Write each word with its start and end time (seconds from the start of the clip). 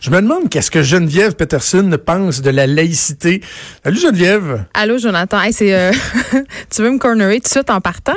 Je 0.00 0.08
me 0.08 0.22
demande 0.22 0.48
qu'est-ce 0.48 0.70
que 0.70 0.82
Geneviève 0.82 1.34
Peterson 1.34 1.98
pense 2.04 2.40
de 2.40 2.48
la 2.48 2.66
laïcité. 2.66 3.42
Salut 3.84 4.00
Geneviève. 4.00 4.64
Allô 4.72 4.96
Jonathan. 4.96 5.38
Hey, 5.42 5.52
c'est, 5.52 5.74
euh, 5.74 5.92
tu 6.74 6.82
veux 6.82 6.90
me 6.90 6.98
cornerer 6.98 7.36
tout 7.36 7.44
de 7.44 7.48
suite 7.48 7.68
en 7.68 7.82
partant? 7.82 8.16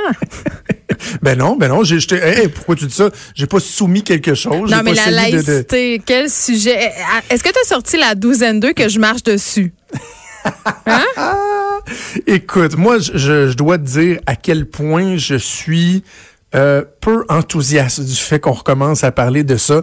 ben 1.22 1.36
non, 1.36 1.56
ben 1.56 1.68
non. 1.68 1.84
J'ai, 1.84 1.98
hey, 2.14 2.48
pourquoi 2.48 2.76
tu 2.76 2.86
dis 2.86 2.94
ça? 2.94 3.10
J'ai 3.34 3.46
pas 3.46 3.60
soumis 3.60 4.02
quelque 4.02 4.34
chose. 4.34 4.70
Non, 4.70 4.80
mais 4.82 4.94
la 4.94 5.10
laïcité, 5.10 6.00
quel 6.04 6.30
sujet? 6.30 6.78
Eh, 6.80 7.34
est-ce 7.34 7.44
que 7.44 7.50
tu 7.50 7.58
as 7.62 7.68
sorti 7.68 7.98
la 7.98 8.14
douzaine 8.14 8.60
d'eux 8.60 8.72
que 8.72 8.88
je 8.88 8.98
marche 8.98 9.22
dessus? 9.22 9.72
Hein? 10.86 11.80
Écoute, 12.26 12.76
moi, 12.76 12.98
je, 12.98 13.48
je, 13.48 13.54
dois 13.54 13.78
te 13.78 13.84
dire 13.84 14.20
à 14.26 14.36
quel 14.36 14.66
point 14.66 15.16
je 15.16 15.36
suis 15.36 16.04
euh, 16.54 16.82
peu 17.00 17.24
enthousiaste 17.30 18.02
du 18.02 18.14
fait 18.14 18.40
qu'on 18.40 18.52
recommence 18.52 19.04
à 19.04 19.10
parler 19.10 19.42
de 19.42 19.56
ça. 19.56 19.82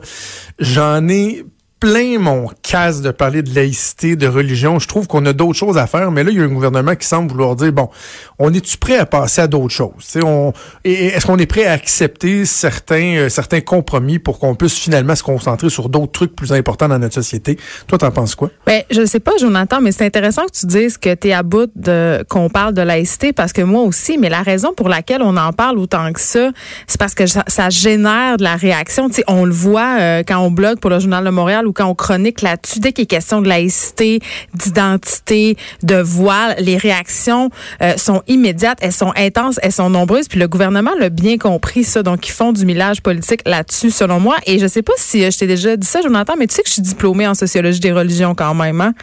J'en 0.59 1.07
ai 1.09 1.43
plein 1.81 2.19
mon 2.19 2.47
casse 2.61 3.01
de 3.01 3.09
parler 3.09 3.41
de 3.41 3.53
laïcité, 3.55 4.15
de 4.15 4.27
religion. 4.27 4.77
Je 4.77 4.87
trouve 4.87 5.07
qu'on 5.07 5.25
a 5.25 5.33
d'autres 5.33 5.57
choses 5.57 5.79
à 5.79 5.87
faire, 5.87 6.11
mais 6.11 6.23
là, 6.23 6.29
il 6.29 6.37
y 6.37 6.39
a 6.39 6.43
un 6.43 6.47
gouvernement 6.47 6.95
qui 6.95 7.07
semble 7.07 7.31
vouloir 7.31 7.55
dire, 7.55 7.73
bon, 7.73 7.89
on 8.37 8.53
est-tu 8.53 8.77
prêt 8.77 8.97
à 8.97 9.07
passer 9.07 9.41
à 9.41 9.47
d'autres 9.47 9.73
choses? 9.73 10.19
On, 10.23 10.53
est-ce 10.83 11.25
qu'on 11.25 11.39
est 11.39 11.47
prêt 11.47 11.65
à 11.65 11.71
accepter 11.71 12.45
certains, 12.45 13.15
euh, 13.15 13.29
certains 13.29 13.61
compromis 13.61 14.19
pour 14.19 14.37
qu'on 14.37 14.53
puisse 14.53 14.77
finalement 14.77 15.15
se 15.15 15.23
concentrer 15.23 15.71
sur 15.71 15.89
d'autres 15.89 16.11
trucs 16.11 16.35
plus 16.35 16.53
importants 16.53 16.87
dans 16.87 16.99
notre 16.99 17.15
société? 17.15 17.57
Toi, 17.87 17.97
t'en 17.97 18.11
penses 18.11 18.35
quoi? 18.35 18.51
Ben, 18.67 18.83
je 18.91 19.03
sais 19.03 19.19
pas, 19.19 19.31
Jonathan, 19.39 19.81
mais 19.81 19.91
c'est 19.91 20.05
intéressant 20.05 20.45
que 20.45 20.51
tu 20.51 20.67
dises 20.67 20.99
que 20.99 21.15
tu 21.15 21.29
es 21.29 21.33
à 21.33 21.41
bout 21.41 21.71
de 21.75 22.23
qu'on 22.29 22.49
parle 22.49 22.75
de 22.75 22.83
laïcité 22.83 23.33
parce 23.33 23.53
que 23.53 23.63
moi 23.63 23.81
aussi, 23.81 24.19
mais 24.19 24.29
la 24.29 24.43
raison 24.43 24.75
pour 24.75 24.87
laquelle 24.87 25.23
on 25.23 25.35
en 25.35 25.51
parle 25.51 25.79
autant 25.79 26.13
que 26.13 26.21
ça, 26.21 26.51
c'est 26.85 26.99
parce 26.99 27.15
que 27.15 27.25
ça, 27.25 27.69
génère 27.69 28.37
de 28.37 28.43
la 28.43 28.55
réaction. 28.55 29.09
sais, 29.11 29.23
on 29.27 29.45
le 29.45 29.51
voit 29.51 29.97
euh, 29.99 30.23
quand 30.27 30.37
on 30.37 30.51
blogue 30.51 30.79
pour 30.79 30.91
le 30.91 30.99
Journal 30.99 31.25
de 31.25 31.31
Montréal 31.31 31.65
quand 31.71 31.87
on 31.87 31.95
chronique 31.95 32.41
là-dessus, 32.41 32.79
dès 32.79 32.93
qu'il 32.93 33.03
est 33.03 33.07
question 33.07 33.41
de 33.41 33.47
laïcité, 33.47 34.19
d'identité, 34.53 35.57
de 35.83 35.95
voile, 35.95 36.55
les 36.59 36.77
réactions 36.77 37.49
euh, 37.81 37.97
sont 37.97 38.23
immédiates, 38.27 38.77
elles 38.81 38.93
sont 38.93 39.13
intenses, 39.15 39.59
elles 39.61 39.71
sont 39.71 39.89
nombreuses. 39.89 40.27
Puis 40.27 40.39
le 40.39 40.47
gouvernement 40.47 40.91
l'a 40.99 41.09
bien 41.09 41.37
compris 41.37 41.83
ça, 41.83 42.03
donc 42.03 42.27
ils 42.27 42.31
font 42.31 42.51
du 42.51 42.65
millage 42.65 43.01
politique 43.01 43.41
là-dessus, 43.45 43.91
selon 43.91 44.19
moi. 44.19 44.37
Et 44.45 44.59
je 44.59 44.67
sais 44.67 44.81
pas 44.81 44.93
si 44.97 45.23
euh, 45.23 45.31
je 45.31 45.37
t'ai 45.37 45.47
déjà 45.47 45.75
dit 45.75 45.87
ça, 45.87 46.01
Jonathan, 46.01 46.33
mais 46.37 46.47
tu 46.47 46.55
sais 46.55 46.63
que 46.63 46.67
je 46.67 46.73
suis 46.73 46.81
diplômée 46.81 47.27
en 47.27 47.33
sociologie 47.33 47.79
des 47.79 47.91
religions 47.91 48.35
quand 48.35 48.53
même. 48.53 48.81
Hein? 48.81 48.93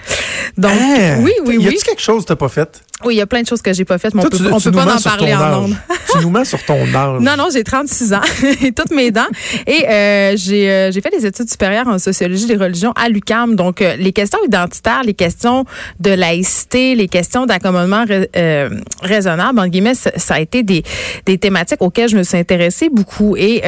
Donc 0.57 0.73
hein? 0.73 1.19
oui, 1.21 1.33
oui, 1.45 1.57
oui. 1.59 1.65
Y 1.65 1.69
a-t-il 1.69 1.83
quelque 1.83 2.03
chose 2.03 2.23
que 2.23 2.29
t'as 2.29 2.37
pas 2.37 2.49
fait? 2.49 2.83
Oui, 3.05 3.15
il 3.15 3.19
y 3.19 3.21
a 3.21 3.27
plein 3.27 3.43
de 3.43 3.47
choses 3.47 3.63
que 3.63 3.73
j'ai 3.73 3.85
pas 3.85 3.99
faites, 3.99 4.15
mais 4.15 4.25
on 4.25 4.29
peut, 4.29 4.39
peut 4.39 4.73
pas 4.73 4.97
en 4.97 5.01
parler 5.01 5.35
en 5.35 5.65
ondes. 5.65 5.77
Tu 6.13 6.19
nous 6.19 6.31
mets 6.31 6.45
sur 6.45 6.63
ton 6.65 6.83
âge. 6.95 7.21
Non, 7.21 7.37
non, 7.37 7.49
j'ai 7.53 7.65
36 7.65 8.13
ans 8.13 8.21
et 8.63 8.73
toutes 8.73 8.93
mes 8.93 9.11
dents. 9.11 9.23
Et 9.67 9.89
euh, 9.89 10.35
j'ai 10.37 10.69
euh, 10.79 10.91
j'ai 10.93 11.01
fait 11.01 11.11
des 11.11 11.27
études 11.27 11.51
supérieures 11.51 11.89
en 11.89 11.99
sociologie 11.99 12.47
des 12.47 12.57
religions 12.57 12.93
à 12.97 13.09
l'UCAM. 13.09 13.57
Donc, 13.57 13.83
euh, 13.83 13.97
les 13.97 14.13
questions 14.13 14.39
identitaires, 14.45 15.03
les 15.05 15.15
questions 15.15 15.65
de 16.01 16.11
laïcité, 16.11 16.95
les 16.95 17.09
questions 17.09 17.47
d'accommodement 17.47 18.05
euh, 18.37 18.71
raisonnable, 19.03 19.59
en 19.59 19.67
guillemets, 19.67 19.95
ça, 19.95 20.35
a 20.35 20.41
été 20.41 20.63
des, 20.63 20.83
des 21.27 21.39
thématiques 21.39 21.83
auxquelles 21.83 22.09
je 22.09 22.17
me 22.17 22.23
suis 22.23 22.39
intéressée 22.39 22.89
beaucoup. 22.91 23.37
Et 23.37 23.63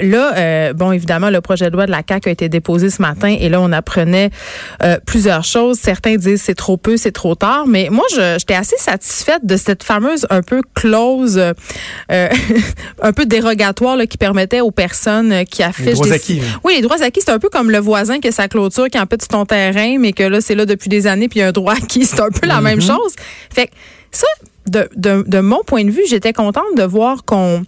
là, 0.00 0.72
bon, 0.72 0.92
évidemment, 0.92 1.30
le 1.30 1.40
projet 1.40 1.70
de 1.70 1.76
loi 1.76 1.86
de 1.86 1.90
la 1.90 2.02
CAQ 2.06 2.28
a 2.28 2.32
été 2.32 2.48
déposé 2.48 2.90
ce 2.90 3.00
matin 3.00 3.34
et 3.38 3.48
là, 3.48 3.60
on 3.60 3.72
apprenait 3.72 4.30
plusieurs 5.06 5.44
choses. 5.44 5.78
Certains 5.78 6.16
disent 6.16 6.42
c'est 6.42 6.54
trop 6.54 6.76
peu, 6.76 6.96
c'est 6.96 7.12
trop 7.12 7.34
tard. 7.34 7.66
Mais 7.66 7.88
moi, 7.90 8.04
j'étais 8.10 8.54
assez 8.54 8.76
satisfaite 8.78 9.44
de 9.44 9.56
cette 9.56 9.82
fameuse 9.82 10.26
un 10.30 10.42
peu 10.42 10.62
clause, 10.74 11.40
euh, 12.10 12.28
un 13.02 13.12
peu 13.12 13.26
dérogatoire 13.26 13.96
là, 13.96 14.06
qui 14.06 14.18
permettait 14.18 14.60
aux 14.60 14.70
personnes 14.70 15.44
qui 15.44 15.62
affichent... 15.62 15.86
Les 15.86 15.92
droits 15.94 16.12
acquis. 16.12 16.40
Oui, 16.64 16.74
les 16.76 16.82
droits 16.82 17.02
acquis, 17.02 17.20
c'est 17.24 17.32
un 17.32 17.38
peu 17.38 17.48
comme 17.48 17.70
le 17.70 17.78
voisin 17.78 18.20
qui 18.20 18.28
a 18.28 18.32
sa 18.32 18.48
clôture, 18.48 18.88
qui 18.88 18.98
empêche 18.98 19.28
ton 19.28 19.44
terrain, 19.46 19.98
mais 19.98 20.12
que 20.12 20.22
là, 20.22 20.40
c'est 20.40 20.54
là 20.54 20.66
depuis 20.66 20.88
des 20.88 21.06
années, 21.06 21.28
puis 21.28 21.40
il 21.40 21.42
y 21.42 21.44
a 21.44 21.48
un 21.48 21.52
droit 21.52 21.74
acquis. 21.82 22.04
C'est 22.04 22.20
un 22.20 22.30
peu 22.30 22.46
la 22.46 22.60
même 22.60 22.78
mm-hmm. 22.78 22.86
chose. 22.86 23.14
Fait 23.52 23.66
que 23.66 23.72
ça, 24.10 24.26
de, 24.66 25.40
mon 25.40 25.62
point 25.64 25.84
de 25.84 25.90
vue, 25.90 26.02
j'étais 26.08 26.32
contente 26.32 26.76
de 26.76 26.82
voir 26.82 27.24
qu'on 27.24 27.62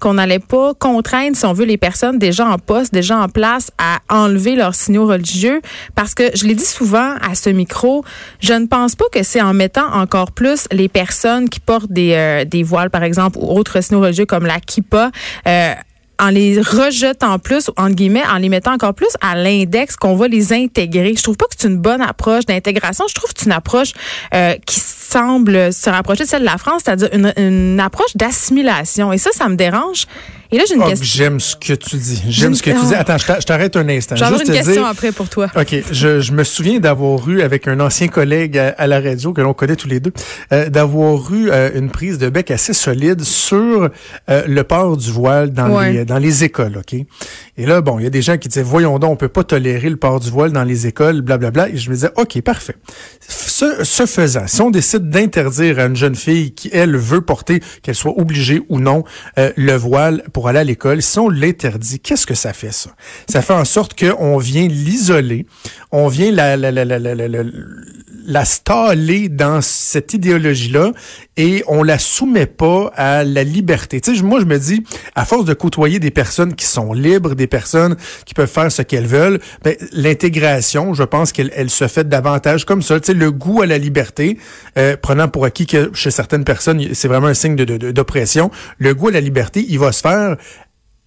qu'on 0.00 0.14
n'allait 0.14 0.38
pas 0.38 0.74
contraindre, 0.74 1.36
si 1.36 1.46
on 1.46 1.52
veut, 1.52 1.64
les 1.64 1.76
personnes 1.76 2.18
déjà 2.18 2.46
en 2.46 2.58
poste, 2.58 2.92
déjà 2.92 3.18
en 3.18 3.28
place, 3.28 3.70
à 3.78 4.00
enlever 4.08 4.54
leurs 4.54 4.74
signaux 4.74 5.06
religieux, 5.06 5.60
parce 5.94 6.14
que 6.14 6.24
je 6.34 6.46
l'ai 6.46 6.54
dit 6.54 6.64
souvent 6.64 7.14
à 7.20 7.34
ce 7.34 7.50
micro, 7.50 8.04
je 8.40 8.52
ne 8.52 8.66
pense 8.66 8.94
pas 8.96 9.06
que 9.12 9.22
c'est 9.22 9.40
en 9.40 9.54
mettant 9.54 9.92
encore 9.92 10.32
plus 10.32 10.66
les 10.72 10.88
personnes 10.88 11.48
qui 11.48 11.60
portent 11.60 11.90
des, 11.90 12.12
euh, 12.14 12.44
des 12.44 12.62
voiles, 12.62 12.90
par 12.90 13.02
exemple, 13.02 13.38
ou 13.40 13.58
autres 13.58 13.82
signaux 13.82 14.00
religieux 14.00 14.26
comme 14.26 14.46
la 14.46 14.60
kippa, 14.60 15.10
euh, 15.46 15.74
en 16.18 16.28
les 16.28 16.60
rejetant 16.60 17.38
plus, 17.38 17.70
entre 17.76 17.94
guillemets, 17.94 18.24
en 18.26 18.36
les 18.36 18.48
mettant 18.48 18.72
encore 18.72 18.94
plus 18.94 19.08
à 19.20 19.34
l'index, 19.34 19.96
qu'on 19.96 20.16
va 20.16 20.28
les 20.28 20.52
intégrer. 20.52 21.14
Je 21.16 21.22
trouve 21.22 21.36
pas 21.36 21.46
que 21.46 21.54
c'est 21.58 21.68
une 21.68 21.78
bonne 21.78 22.02
approche 22.02 22.46
d'intégration. 22.46 23.04
Je 23.08 23.14
trouve 23.14 23.32
que 23.32 23.40
c'est 23.40 23.46
une 23.46 23.52
approche 23.52 23.92
euh, 24.34 24.54
qui 24.66 24.80
semble 24.80 25.72
se 25.72 25.90
rapprocher 25.90 26.24
de 26.24 26.28
celle 26.28 26.40
de 26.40 26.46
la 26.46 26.58
France, 26.58 26.82
c'est-à-dire 26.84 27.08
une 27.36 27.80
approche 27.80 28.16
d'assimilation. 28.16 29.12
Et 29.12 29.18
ça, 29.18 29.30
ça 29.32 29.48
me 29.48 29.56
dérange. 29.56 30.06
Et 30.54 30.56
là, 30.56 30.62
j'ai 30.68 30.76
une 30.76 30.82
oh, 30.84 30.86
question. 30.86 31.04
J'aime 31.04 31.40
ce 31.40 31.56
que 31.56 31.72
tu 31.72 31.96
dis. 31.96 32.22
J'aime 32.28 32.54
ce 32.54 32.62
que 32.62 32.70
tu 32.70 32.86
dis. 32.86 32.94
Attends, 32.94 33.18
je 33.18 33.44
t'arrête 33.44 33.74
un 33.74 33.88
instant. 33.88 34.14
J'en 34.14 34.38
une 34.38 34.44
question 34.44 34.84
après 34.84 35.10
pour 35.10 35.28
toi. 35.28 35.48
OK. 35.56 35.74
Je, 35.90 36.20
je 36.20 36.30
me 36.30 36.44
souviens 36.44 36.78
d'avoir 36.78 37.28
eu, 37.28 37.42
avec 37.42 37.66
un 37.66 37.80
ancien 37.80 38.06
collègue 38.06 38.56
à, 38.56 38.86
la 38.86 39.00
radio 39.00 39.32
que 39.32 39.40
l'on 39.40 39.52
connaît 39.52 39.74
tous 39.74 39.88
les 39.88 39.98
deux, 39.98 40.12
euh, 40.52 40.70
d'avoir 40.70 41.34
eu 41.34 41.50
euh, 41.50 41.70
une 41.74 41.90
prise 41.90 42.18
de 42.18 42.28
bec 42.28 42.52
assez 42.52 42.72
solide 42.72 43.22
sur 43.22 43.90
euh, 44.30 44.42
le 44.46 44.62
port 44.62 44.96
du 44.96 45.10
voile 45.10 45.50
dans, 45.50 45.80
les, 45.80 46.04
dans 46.04 46.18
les 46.18 46.44
écoles. 46.44 46.76
OK? 46.78 46.94
Et 47.56 47.66
là, 47.66 47.80
bon, 47.80 47.98
il 47.98 48.04
y 48.04 48.06
a 48.06 48.10
des 48.10 48.22
gens 48.22 48.38
qui 48.38 48.46
disaient, 48.46 48.62
voyons 48.62 49.00
donc, 49.00 49.10
on 49.10 49.16
peut 49.16 49.26
pas 49.26 49.42
tolérer 49.42 49.90
le 49.90 49.96
port 49.96 50.20
du 50.20 50.30
voile 50.30 50.52
dans 50.52 50.62
les 50.62 50.86
écoles, 50.86 51.20
blablabla. 51.22 51.70
Et 51.70 51.78
je 51.78 51.90
me 51.90 51.96
disais, 51.96 52.10
OK, 52.16 52.40
parfait. 52.42 52.76
Ce, 53.26 53.82
ce 53.82 54.06
faisant, 54.06 54.46
si 54.46 54.62
on 54.62 54.70
décide 54.70 55.10
d'interdire 55.10 55.80
à 55.80 55.86
une 55.86 55.96
jeune 55.96 56.14
fille 56.14 56.52
qui, 56.54 56.70
elle, 56.72 56.96
veut 56.96 57.22
porter, 57.22 57.60
qu'elle 57.82 57.96
soit 57.96 58.16
obligée 58.16 58.62
ou 58.68 58.78
non, 58.78 59.02
le 59.36 59.72
voile 59.72 60.22
pour 60.32 60.43
aller 60.48 60.60
à 60.60 60.64
l'école, 60.64 61.02
si 61.02 61.18
on 61.18 61.28
l'interdit, 61.28 62.00
qu'est-ce 62.00 62.26
que 62.26 62.34
ça 62.34 62.52
fait 62.52 62.72
ça? 62.72 62.90
Ça 63.28 63.42
fait 63.42 63.54
en 63.54 63.64
sorte 63.64 63.98
qu'on 63.98 64.38
vient 64.38 64.66
l'isoler, 64.66 65.46
on 65.92 66.08
vient 66.08 66.30
la, 66.32 66.56
la, 68.24 68.44
staller 68.44 69.28
dans 69.28 69.60
cette 69.60 70.14
idéologie-là 70.14 70.92
et 71.36 71.64
on 71.66 71.82
la 71.82 71.98
soumet 71.98 72.46
pas 72.46 72.92
à 72.94 73.24
la 73.24 73.44
liberté. 73.44 74.00
Tu 74.00 74.16
sais, 74.16 74.22
moi, 74.22 74.40
je 74.40 74.44
me 74.44 74.58
dis, 74.58 74.84
à 75.14 75.24
force 75.24 75.44
de 75.44 75.54
côtoyer 75.54 75.98
des 75.98 76.10
personnes 76.10 76.54
qui 76.54 76.66
sont 76.66 76.92
libres, 76.92 77.34
des 77.34 77.46
personnes 77.46 77.96
qui 78.24 78.34
peuvent 78.34 78.50
faire 78.50 78.70
ce 78.70 78.82
qu'elles 78.82 79.06
veulent, 79.06 79.40
ben, 79.62 79.76
l'intégration, 79.92 80.94
je 80.94 81.02
pense 81.02 81.32
qu'elle 81.32 81.52
elle 81.54 81.70
se 81.70 81.88
fait 81.88 82.08
davantage 82.08 82.64
comme 82.64 82.82
ça. 82.82 83.00
Tu 83.00 83.06
sais, 83.06 83.14
le 83.14 83.30
goût 83.30 83.62
à 83.62 83.66
la 83.66 83.78
liberté, 83.78 84.38
euh, 84.78 84.96
prenant 84.96 85.28
pour 85.28 85.44
acquis 85.44 85.66
que 85.66 85.90
chez 85.94 86.10
certaines 86.10 86.44
personnes, 86.44 86.94
c'est 86.94 87.08
vraiment 87.08 87.28
un 87.28 87.34
signe 87.34 87.56
d'oppression, 87.56 88.46
de, 88.46 88.50
de, 88.50 88.88
le 88.88 88.94
goût 88.94 89.08
à 89.08 89.12
la 89.12 89.20
liberté, 89.20 89.64
il 89.68 89.78
va 89.78 89.92
se 89.92 90.00
faire 90.00 90.36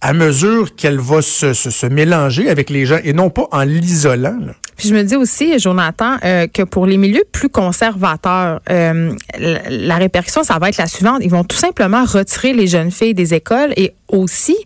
à 0.00 0.12
mesure 0.12 0.74
qu'elle 0.76 0.98
va 0.98 1.22
se, 1.22 1.54
se, 1.54 1.70
se, 1.70 1.86
mélanger 1.86 2.48
avec 2.48 2.70
les 2.70 2.86
gens 2.86 2.98
et 3.02 3.12
non 3.12 3.30
pas 3.30 3.48
en 3.50 3.62
l'isolant. 3.62 4.38
Puis 4.78 4.88
je 4.88 4.94
me 4.94 5.02
dis 5.02 5.16
aussi, 5.16 5.58
Jonathan, 5.58 6.18
euh, 6.24 6.46
que 6.46 6.62
pour 6.62 6.86
les 6.86 6.96
milieux 6.96 7.24
plus 7.32 7.48
conservateurs, 7.48 8.60
euh, 8.70 9.12
la, 9.36 9.96
répercussion, 9.96 10.44
ça 10.44 10.58
va 10.60 10.68
être 10.68 10.76
la 10.76 10.86
suivante. 10.86 11.18
Ils 11.22 11.30
vont 11.30 11.42
tout 11.42 11.56
simplement 11.56 12.04
retirer 12.04 12.52
les 12.52 12.68
jeunes 12.68 12.92
filles 12.92 13.14
des 13.14 13.34
écoles 13.34 13.72
et 13.76 13.94
aussi 14.08 14.56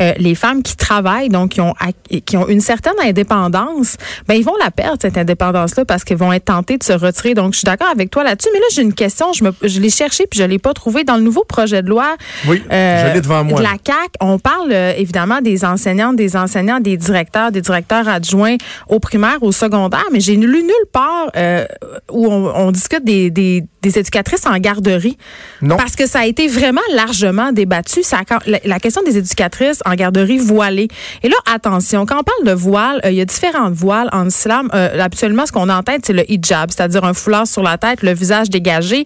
euh, 0.00 0.12
les 0.18 0.34
femmes 0.34 0.62
qui 0.62 0.76
travaillent, 0.76 1.28
donc 1.28 1.50
qui 1.50 1.60
ont 1.60 1.74
qui 2.24 2.36
ont 2.36 2.48
une 2.48 2.60
certaine 2.60 2.94
indépendance, 3.02 3.96
ben 4.28 4.34
ils 4.34 4.44
vont 4.44 4.56
la 4.62 4.70
perdre 4.70 4.98
cette 5.00 5.18
indépendance-là 5.18 5.84
parce 5.84 6.04
qu'ils 6.04 6.16
vont 6.16 6.32
être 6.32 6.46
tentés 6.46 6.78
de 6.78 6.84
se 6.84 6.92
retirer. 6.92 7.34
Donc 7.34 7.52
je 7.52 7.58
suis 7.58 7.66
d'accord 7.66 7.88
avec 7.88 8.10
toi 8.10 8.24
là-dessus. 8.24 8.48
Mais 8.52 8.60
là 8.60 8.66
j'ai 8.74 8.82
une 8.82 8.94
question, 8.94 9.32
je 9.32 9.44
me 9.44 9.52
je 9.62 9.80
l'ai 9.80 9.90
cherché 9.90 10.26
puis 10.26 10.38
je 10.38 10.44
l'ai 10.44 10.58
pas 10.58 10.74
trouvé 10.74 11.04
dans 11.04 11.16
le 11.16 11.22
nouveau 11.22 11.44
projet 11.44 11.82
de 11.82 11.88
loi. 11.88 12.16
Oui, 12.46 12.62
je 12.70 13.14
l'ai 13.14 13.20
devant 13.20 13.44
moi. 13.44 13.58
De 13.58 13.62
la 13.62 13.78
CAC, 13.82 14.12
on 14.20 14.38
parle 14.38 14.72
évidemment 14.72 15.40
des 15.40 15.64
enseignantes, 15.64 16.16
des 16.16 16.36
enseignants, 16.36 16.80
des 16.80 16.96
directeurs, 16.96 17.52
des 17.52 17.60
directeurs 17.60 18.08
adjoints 18.08 18.56
au 18.88 19.00
primaire, 19.00 19.42
au 19.42 19.52
secondaire, 19.52 20.04
mais 20.12 20.20
j'ai 20.20 20.36
lu 20.36 20.62
nulle 20.62 20.88
part 20.92 21.30
euh, 21.36 21.64
où 22.10 22.26
on, 22.26 22.70
discute 22.70 23.04
des, 23.04 23.30
des, 23.30 23.64
éducatrices 23.82 24.46
en 24.46 24.56
garderie. 24.58 25.16
Non. 25.60 25.76
Parce 25.76 25.96
que 25.96 26.06
ça 26.06 26.20
a 26.20 26.26
été 26.26 26.46
vraiment 26.46 26.82
largement 26.94 27.52
débattu. 27.52 28.02
Ça, 28.02 28.18
la, 28.46 28.78
question 28.78 28.91
des 29.00 29.16
éducatrices 29.16 29.80
en 29.86 29.94
garderie 29.94 30.38
voilée. 30.38 30.88
Et 31.22 31.28
là, 31.28 31.36
attention, 31.52 32.04
quand 32.04 32.20
on 32.20 32.22
parle 32.22 32.46
de 32.46 32.52
voile, 32.52 33.00
euh, 33.04 33.10
il 33.10 33.16
y 33.16 33.20
a 33.20 33.24
différentes 33.24 33.72
voiles 33.72 34.08
en 34.12 34.28
islam. 34.28 34.68
Euh, 34.74 35.00
habituellement, 35.00 35.46
ce 35.46 35.52
qu'on 35.52 35.68
a 35.68 35.76
en 35.76 35.82
tête, 35.82 36.02
c'est 36.04 36.12
le 36.12 36.30
hijab, 36.30 36.70
c'est-à-dire 36.70 37.04
un 37.04 37.14
foulard 37.14 37.46
sur 37.46 37.62
la 37.62 37.78
tête, 37.78 38.02
le 38.02 38.12
visage 38.12 38.50
dégagé. 38.50 39.04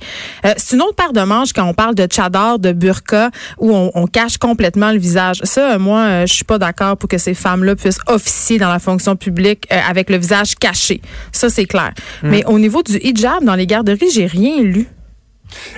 c'est 0.56 0.74
une 0.74 0.82
autre 0.82 0.94
paire 0.94 1.12
de 1.12 1.20
manches 1.20 1.52
quand 1.52 1.64
on 1.64 1.74
parle 1.74 1.94
de 1.94 2.06
tchadar, 2.06 2.58
de 2.58 2.72
burqa, 2.72 3.30
où 3.58 3.74
on, 3.74 3.90
on 3.94 4.06
cache 4.06 4.38
complètement 4.38 4.92
le 4.92 4.98
visage. 4.98 5.40
Ça, 5.44 5.78
moi, 5.78 6.26
je 6.26 6.32
suis 6.32 6.44
pas 6.44 6.58
d'accord 6.58 6.96
pour 6.96 7.08
que 7.08 7.18
ces 7.18 7.34
femmes-là 7.34 7.76
puissent 7.76 8.00
officier 8.06 8.58
dans 8.58 8.70
la 8.70 8.78
fonction 8.78 9.16
publique 9.16 9.66
avec 9.70 10.10
le 10.10 10.16
visage 10.16 10.54
caché. 10.56 11.00
Ça, 11.32 11.48
c'est 11.50 11.66
clair. 11.66 11.92
Hmm. 12.22 12.30
Mais 12.30 12.44
au 12.46 12.58
niveau 12.58 12.82
du 12.82 12.98
hijab 12.98 13.44
dans 13.44 13.54
les 13.54 13.66
garderies, 13.66 14.10
j'ai 14.12 14.26
rien 14.26 14.62
lu. 14.62 14.88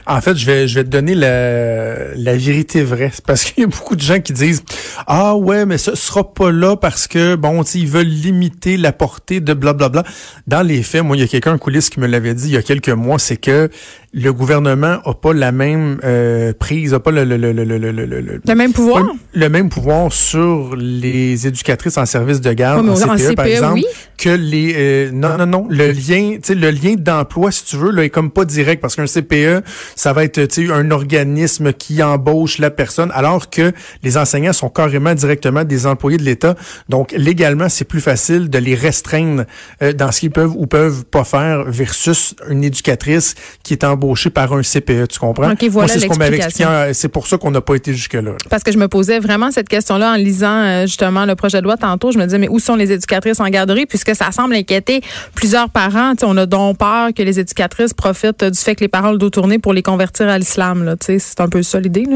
En 0.07 0.21
fait, 0.21 0.37
je 0.37 0.47
vais, 0.47 0.69
je 0.69 0.77
vais 0.77 0.85
te 0.85 0.89
donner 0.89 1.15
la, 1.15 2.15
la 2.15 2.37
vérité 2.37 2.83
vraie. 2.83 3.13
Parce 3.27 3.45
qu'il 3.45 3.63
y 3.63 3.65
a 3.65 3.69
beaucoup 3.69 3.97
de 3.97 4.01
gens 4.01 4.21
qui 4.21 4.33
disent 4.33 4.63
Ah 5.07 5.37
ouais, 5.37 5.67
mais 5.67 5.79
ce 5.79 5.95
sera 5.95 6.33
pas 6.33 6.51
là 6.51 6.77
parce 6.77 7.07
que, 7.07 7.35
bon, 7.35 7.63
ils 7.63 7.87
veulent 7.87 8.07
limiter 8.07 8.77
la 8.77 8.93
portée 8.93 9.41
de 9.41 9.55
blablabla. 9.55 10.05
Dans 10.47 10.63
les 10.63 10.83
faits, 10.83 11.03
moi, 11.03 11.17
il 11.17 11.21
y 11.21 11.25
a 11.25 11.29
quelqu'un 11.29 11.55
en 11.55 11.59
coulisses 11.59 11.91
qui 11.91 12.01
me 12.01 12.07
l'avait 12.07 12.35
dit 12.35 12.49
il 12.49 12.55
y 12.55 12.57
a 12.57 12.63
quelques 12.63 12.89
mois, 12.89 13.19
c'est 13.19 13.37
que 13.37 13.71
le 14.15 14.33
gouvernement 14.33 14.99
a 15.05 15.15
pas 15.15 15.35
la 15.35 15.53
même 15.53 16.01
euh, 16.03 16.53
prise, 16.59 16.95
a 16.95 17.01
pas 17.01 17.11
le, 17.11 17.25
le, 17.25 17.37
le, 17.37 17.53
le, 17.53 17.65
le, 17.65 17.93
le, 17.93 18.41
le 18.47 18.55
même 18.55 18.73
pouvoir? 18.73 19.05
Le 19.35 19.49
même 19.51 19.69
pouvoir 19.69 20.13
sur 20.13 20.75
les 20.77 21.47
éducatrices 21.47 21.99
en 21.99 22.07
service 22.07 22.41
de 22.41 22.53
garde, 22.53 22.89
en 22.89 22.95
CPE, 22.95 23.35
par 23.35 23.47
e, 23.47 23.49
exemple, 23.51 23.81
que 24.17 24.31
les 24.31 24.75
euh, 24.77 25.11
non 25.13 25.37
non 25.37 25.47
non 25.47 25.67
le 25.69 25.91
lien, 25.91 26.37
tu 26.37 26.41
sais 26.43 26.55
le 26.55 26.71
lien 26.71 26.95
d'emploi 26.97 27.53
si 27.53 27.65
tu 27.65 27.77
veux 27.77 27.91
là 27.91 28.05
est 28.05 28.11
comme 28.11 28.31
pas 28.31 28.47
direct 28.47 28.81
parce 28.81 28.97
qu'un 28.97 29.05
CPE 29.07 29.63
ça 29.95 30.13
va 30.15 30.25
être 30.25 30.47
tu 30.47 30.67
sais 30.67 30.73
un 30.73 30.91
organisme 30.91 31.73
qui 31.75 32.03
embauche 32.03 32.59
la 32.59 32.71
personne 32.71 33.11
alors 33.15 33.51
que 33.51 33.73
les 34.03 34.17
enseignants 34.17 34.55
sont 34.55 34.71
carrément 34.71 35.15
directement 35.15 35.65
des 35.65 35.87
employés 35.87 36.19
de 36.19 36.25
l'État. 36.25 36.55
Donc 36.89 37.13
légalement 37.13 37.69
c'est 37.69 37.85
plus 37.85 38.01
facile 38.01 38.49
de 38.49 38.59
les 38.59 38.75
restreindre 38.75 39.45
euh, 39.83 39.93
dans 39.93 40.11
ce 40.11 40.21
qu'ils 40.21 40.31
peuvent 40.31 40.55
ou 40.57 40.67
peuvent 40.67 41.05
pas 41.05 41.25
faire 41.25 41.65
versus 41.65 42.35
une 42.49 42.65
éducatrice 42.65 43.35
qui 43.63 43.75
est 43.75 43.85
embauchée 43.85 43.98
embauché 43.99 44.31
par 44.31 44.53
un 44.53 44.63
CPE, 44.63 45.09
tu 45.09 45.19
comprends? 45.19 45.53
voilà 45.71 45.89
c'est 45.89 46.01
ce 46.01 46.07
qu'on 46.07 46.17
m'avait 46.17 46.37
expliqué. 46.37 46.91
C'est 46.93 47.09
pour 47.09 47.27
ça 47.27 47.37
qu'on 47.39 47.51
n'a 47.51 47.61
pas 47.61 47.75
été 47.75 47.93
jusque-là. 47.93 48.33
Parce 48.49 48.63
que 48.63 48.73
je 48.73 48.79
me 48.79 48.89
posais 48.89 49.19
vraiment 49.19 49.51
cette 49.51 49.69
question-là 49.69 50.13
en 50.13 50.17
lisant 50.17 50.63
euh, 50.63 50.83
justement 50.83 51.25
le 51.25 51.35
projet 51.35 51.59
de 51.59 51.65
loi 51.65 51.77
tantôt. 51.77 52.13
Je 52.13 52.19
me 52.19 52.25
disais, 52.25 52.39
mais 52.39 52.49
où 52.49 52.59
sont 52.59 52.77
les 52.77 52.93
éducatrices 52.93 53.41
en 53.41 53.49
garderie? 53.49 53.87
Puisque 53.87 54.15
ça 54.15 54.31
semble 54.33 54.55
inquiéter 54.55 55.01
plusieurs 55.35 55.69
parents. 55.71 56.13
on 56.23 56.37
a 56.37 56.47
donc 56.47 56.79
peur 56.79 57.11
que 57.15 57.23
les 57.23 57.41
éducatrices 57.41 57.93
profitent 57.93 58.45
du 58.45 58.59
fait 58.59 58.75
que 58.75 58.81
les 58.81 58.89
parents 58.89 59.11
le 59.11 59.19
dos 59.19 59.31
tourné 59.31 59.59
pour 59.59 59.73
les 59.73 59.83
convertir 59.83 60.29
à 60.29 60.39
l'islam. 60.39 60.95
C'est 61.01 61.41
un 61.41 61.49
peu 61.49 61.63
ça 61.63 61.81
l'idée. 61.81 62.07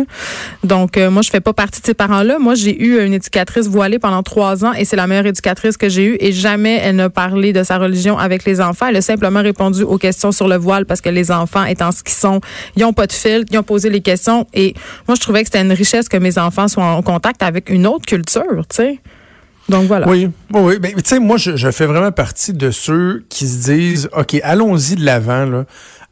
Donc, 0.62 0.96
euh, 0.96 1.10
moi, 1.10 1.22
je 1.22 1.30
fais 1.30 1.40
pas 1.40 1.52
partie 1.52 1.80
de 1.80 1.86
ces 1.86 1.94
parents-là. 1.94 2.38
Moi, 2.38 2.54
j'ai 2.54 2.80
eu 2.82 3.04
une 3.04 3.14
éducatrice 3.14 3.66
voilée 3.66 3.98
pendant 3.98 4.22
trois 4.22 4.64
ans 4.64 4.72
et 4.72 4.84
c'est 4.84 4.96
la 4.96 5.06
meilleure 5.06 5.26
éducatrice 5.26 5.76
que 5.76 5.88
j'ai 5.88 6.04
eue 6.04 6.16
et 6.20 6.32
jamais 6.32 6.80
elle 6.82 6.96
n'a 6.96 7.10
parlé 7.10 7.52
de 7.52 7.62
sa 7.62 7.78
religion 7.78 8.18
avec 8.18 8.44
les 8.44 8.60
enfants. 8.60 8.86
Elle 8.88 8.96
a 8.96 9.02
simplement 9.02 9.42
répondu 9.42 9.82
aux 9.82 9.98
questions 9.98 10.32
sur 10.32 10.48
le 10.48 10.56
voile 10.56 10.86
parce 10.86 11.00
que 11.00 11.08
les 11.08 11.30
enfants 11.30 11.64
ce 11.74 12.02
qu'ils 12.02 12.14
sont. 12.14 12.40
Ils 12.76 12.82
n'ont 12.82 12.92
pas 12.92 13.06
de 13.06 13.12
filtre, 13.12 13.46
ils 13.50 13.58
ont 13.58 13.62
posé 13.62 13.90
les 13.90 14.00
questions. 14.00 14.46
Et 14.54 14.74
moi, 15.08 15.14
je 15.14 15.20
trouvais 15.20 15.40
que 15.40 15.46
c'était 15.46 15.62
une 15.62 15.72
richesse 15.72 16.08
que 16.08 16.16
mes 16.16 16.38
enfants 16.38 16.68
soient 16.68 16.84
en 16.84 17.02
contact 17.02 17.42
avec 17.42 17.70
une 17.70 17.86
autre 17.86 18.06
culture, 18.06 18.64
tu 18.68 18.76
sais. 18.76 19.00
Donc 19.68 19.86
voilà. 19.86 20.08
Oui, 20.08 20.28
oui, 20.52 20.74
mais 20.82 20.92
tu 20.92 21.02
sais, 21.04 21.18
moi, 21.18 21.36
je, 21.36 21.56
je, 21.56 21.70
fais 21.70 21.86
vraiment 21.86 22.10
partie 22.10 22.52
de 22.52 22.70
ceux 22.70 23.24
qui 23.28 23.46
se 23.46 23.70
disent, 23.70 24.08
OK, 24.16 24.38
allons-y 24.42 24.96
de 24.96 25.04
l'avant. 25.04 25.64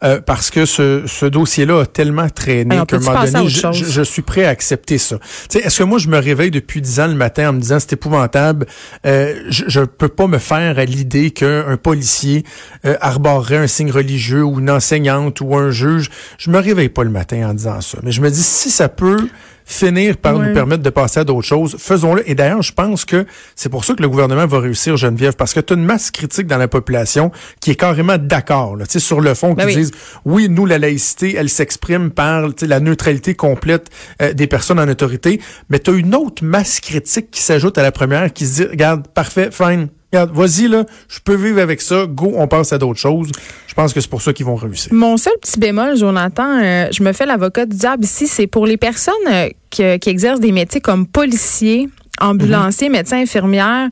Euh, 0.03 0.21
parce 0.25 0.51
que 0.51 0.65
ce, 0.65 1.03
ce 1.07 1.27
dossier-là 1.27 1.81
a 1.81 1.87
tellement 1.87 2.29
traîné 2.31 2.77
qu'à 2.87 2.97
un 2.97 3.01
moment 3.01 3.25
donné, 3.25 3.49
je, 3.49 3.71
je, 3.73 4.03
suis 4.03 4.23
prêt 4.23 4.47
à 4.47 4.49
accepter 4.49 4.97
ça. 4.97 5.19
Est-ce 5.55 5.79
que 5.79 5.85
moi, 5.85 5.99
je 5.99 6.09
me 6.09 6.19
réveille 6.19 6.51
depuis 6.51 6.81
dix 6.81 7.01
ans 7.01 7.07
le 7.07 7.15
matin 7.15 7.51
en 7.51 7.53
me 7.53 7.61
disant 7.61 7.79
c'est 7.81 7.93
épouvantable, 7.93 8.67
euh, 9.07 9.35
je 9.51 9.81
ne 9.81 9.85
peux 9.85 10.09
pas 10.09 10.27
me 10.27 10.39
faire 10.39 10.79
à 10.79 10.85
l'idée 10.87 11.33
qu'un 11.33 11.77
policier 11.77 12.45
euh, 12.87 12.97
arborerait 13.03 13.59
un 13.59 13.67
signe 13.67 13.91
religieux 13.91 14.43
ou 14.43 14.61
une 14.61 14.71
enseignante 14.71 15.43
ou 15.43 15.55
un 15.55 15.71
juge. 15.71 16.11
Je 16.39 16.51
me 16.51 16.59
réveille 16.59 16.89
pas 16.89 17.05
le 17.05 17.11
matin 17.11 17.51
en 17.51 17.53
disant 17.53 17.83
ça. 17.83 17.99
Mais 18.03 18.13
je 18.13 18.23
me 18.23 18.31
dis, 18.31 18.43
si 18.43 18.71
ça 18.71 18.89
peut 18.89 19.29
finir 19.71 20.17
par 20.17 20.39
nous 20.39 20.53
permettre 20.53 20.83
de 20.83 20.91
passer 20.91 21.21
à 21.21 21.25
d'autres 21.25 21.47
choses. 21.47 21.77
Faisons-le. 21.79 22.29
Et 22.29 22.35
d'ailleurs, 22.35 22.63
je 22.63 22.73
pense 22.73 23.05
que 23.05 23.25
c'est 23.55 23.69
pour 23.69 23.85
ça 23.85 23.95
que 23.95 24.03
le 24.03 24.09
gouvernement 24.09 24.47
va 24.47 24.59
réussir, 24.59 24.97
Geneviève, 24.97 25.35
parce 25.35 25.55
que 25.55 25.61
tu 25.61 25.73
as 25.73 25.77
une 25.77 25.85
masse 25.85 26.11
critique 26.11 26.47
dans 26.47 26.59
la 26.59 26.69
population 26.69 27.31
qui 27.61 27.71
est 27.71 27.77
carrément 27.77 28.19
d'accord, 28.19 28.77
tu 28.81 28.85
sais, 28.89 28.99
sur 28.99 29.21
le 29.21 29.35
fond, 29.35 29.55
qui 29.55 29.65
ben 29.65 29.75
disent, 29.75 29.93
oui, 30.25 30.49
nous, 30.49 30.67
la 30.67 30.79
laïcité, 30.79 31.37
elle 31.37 31.49
s'exprime 31.49 32.11
par 32.11 32.49
la 32.63 32.81
neutralité 32.81 33.35
complète 33.35 33.91
euh, 34.21 34.33
des 34.33 34.47
personnes 34.47 34.81
en 34.81 34.89
autorité, 34.89 35.41
mais 35.69 35.79
tu 35.79 35.91
as 35.91 35.95
une 35.95 36.15
autre 36.15 36.45
masse 36.45 36.81
critique 36.81 37.31
qui 37.31 37.43
s'ajoute 37.43 37.79
à 37.79 37.83
la 37.83 37.93
première 37.93 38.33
qui 38.33 38.47
se 38.47 38.63
dit, 38.63 38.69
regarde, 38.69 39.07
parfait, 39.09 39.51
fine, 39.53 39.89
regarde, 40.13 40.31
vas-y, 40.33 40.69
là, 40.69 40.85
je 41.09 41.19
peux 41.21 41.35
vivre 41.35 41.61
avec 41.61 41.81
ça, 41.81 42.07
go, 42.07 42.33
on 42.37 42.49
passe 42.49 42.73
à 42.73 42.79
d'autres 42.79 42.99
choses. 42.99 43.31
Je 43.67 43.75
pense 43.75 43.93
que 43.93 44.01
c'est 44.01 44.11
pour 44.11 44.23
ça 44.23 44.33
qu'ils 44.33 44.47
vont 44.47 44.57
réussir. 44.57 44.93
Mon 44.93 45.17
seul 45.17 45.35
petit 45.41 45.59
bémol, 45.59 45.97
Jonathan, 45.97 46.61
euh, 46.61 46.89
je 46.91 47.03
me 47.03 47.13
fais 47.13 47.27
l'avocat 47.27 47.67
du 47.67 47.77
diable 47.77 48.05
ici, 48.05 48.27
c'est 48.27 48.47
pour 48.47 48.67
les 48.67 48.77
personnes 48.77 49.15
euh, 49.29 49.49
qui, 49.71 49.99
qui 49.99 50.11
exercent 50.11 50.41
des 50.41 50.53
métiers 50.53 50.81
comme 50.81 51.07
policiers, 51.07 51.89
ambulanciers, 52.21 52.89
mhm. 52.89 52.97
médecins, 52.97 53.19
infirmières, 53.19 53.89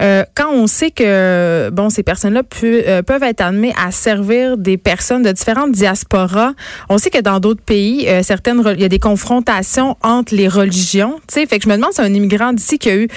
euh, 0.00 0.24
quand 0.34 0.50
on 0.52 0.66
sait 0.66 0.90
que 0.90 1.70
bon 1.70 1.90
ces 1.90 2.02
personnes-là 2.02 2.42
euh, 2.64 3.02
peuvent 3.02 3.22
être 3.22 3.40
amenées 3.40 3.72
à 3.82 3.90
servir 3.90 4.56
des 4.56 4.76
personnes 4.76 5.22
de 5.22 5.32
différentes 5.32 5.72
diasporas, 5.72 6.52
on 6.88 6.98
sait 6.98 7.10
que 7.10 7.20
dans 7.20 7.40
d'autres 7.40 7.62
pays, 7.62 8.08
euh, 8.08 8.22
certaines 8.22 8.62
il 8.74 8.80
y 8.80 8.84
a 8.84 8.88
des 8.88 8.98
confrontations 8.98 9.96
entre 10.02 10.34
les 10.34 10.48
religions. 10.48 11.20
Tu 11.28 11.34
sais, 11.34 11.46
fait 11.46 11.58
que 11.58 11.64
je 11.64 11.68
me 11.68 11.76
demande 11.76 11.92
si 11.92 12.00
un 12.00 12.12
immigrant 12.12 12.52
d'ici 12.52 12.78
qui 12.78 12.90
a 12.90 12.96
eu 12.96 13.08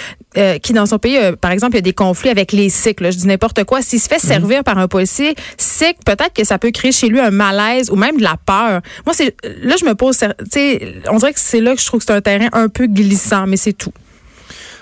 qui 0.61 0.73
dans 0.73 0.85
son 0.85 0.99
pays, 0.99 1.17
par 1.39 1.51
exemple, 1.51 1.75
il 1.75 1.77
y 1.77 1.79
a 1.79 1.81
des 1.81 1.93
conflits 1.93 2.29
avec 2.29 2.51
les 2.51 2.67
Sikhs, 2.67 3.01
je 3.01 3.17
dis 3.17 3.25
n'importe 3.25 3.63
quoi, 3.63 3.81
s'il 3.81 4.01
se 4.01 4.09
fait 4.09 4.21
mhm. 4.21 4.29
servir 4.29 4.63
par 4.65 4.77
un 4.77 4.89
policier 4.89 5.33
Sikh, 5.57 5.97
peut-être 6.05 6.33
que 6.33 6.43
ça 6.43 6.57
peut 6.57 6.71
créer 6.71 6.91
chez 6.91 7.07
lui 7.07 7.21
un 7.21 7.31
malaise 7.31 7.89
ou 7.89 7.95
même 7.95 8.17
de 8.17 8.23
la 8.23 8.35
peur. 8.45 8.81
Moi, 9.05 9.13
c'est 9.13 9.33
là, 9.63 9.75
je 9.79 9.85
me 9.85 9.95
pose, 9.95 10.17
tu 10.19 10.25
sais, 10.51 10.95
on 11.09 11.17
dirait 11.17 11.31
que 11.31 11.39
c'est 11.39 11.61
là 11.61 11.73
que 11.73 11.81
je 11.81 11.85
trouve 11.85 11.99
que 11.99 12.05
c'est 12.05 12.13
un 12.13 12.21
terrain 12.21 12.49
un 12.51 12.67
peu 12.67 12.87
glissant, 12.87 13.47
mais 13.47 13.57
c'est 13.57 13.73
tout. 13.73 13.93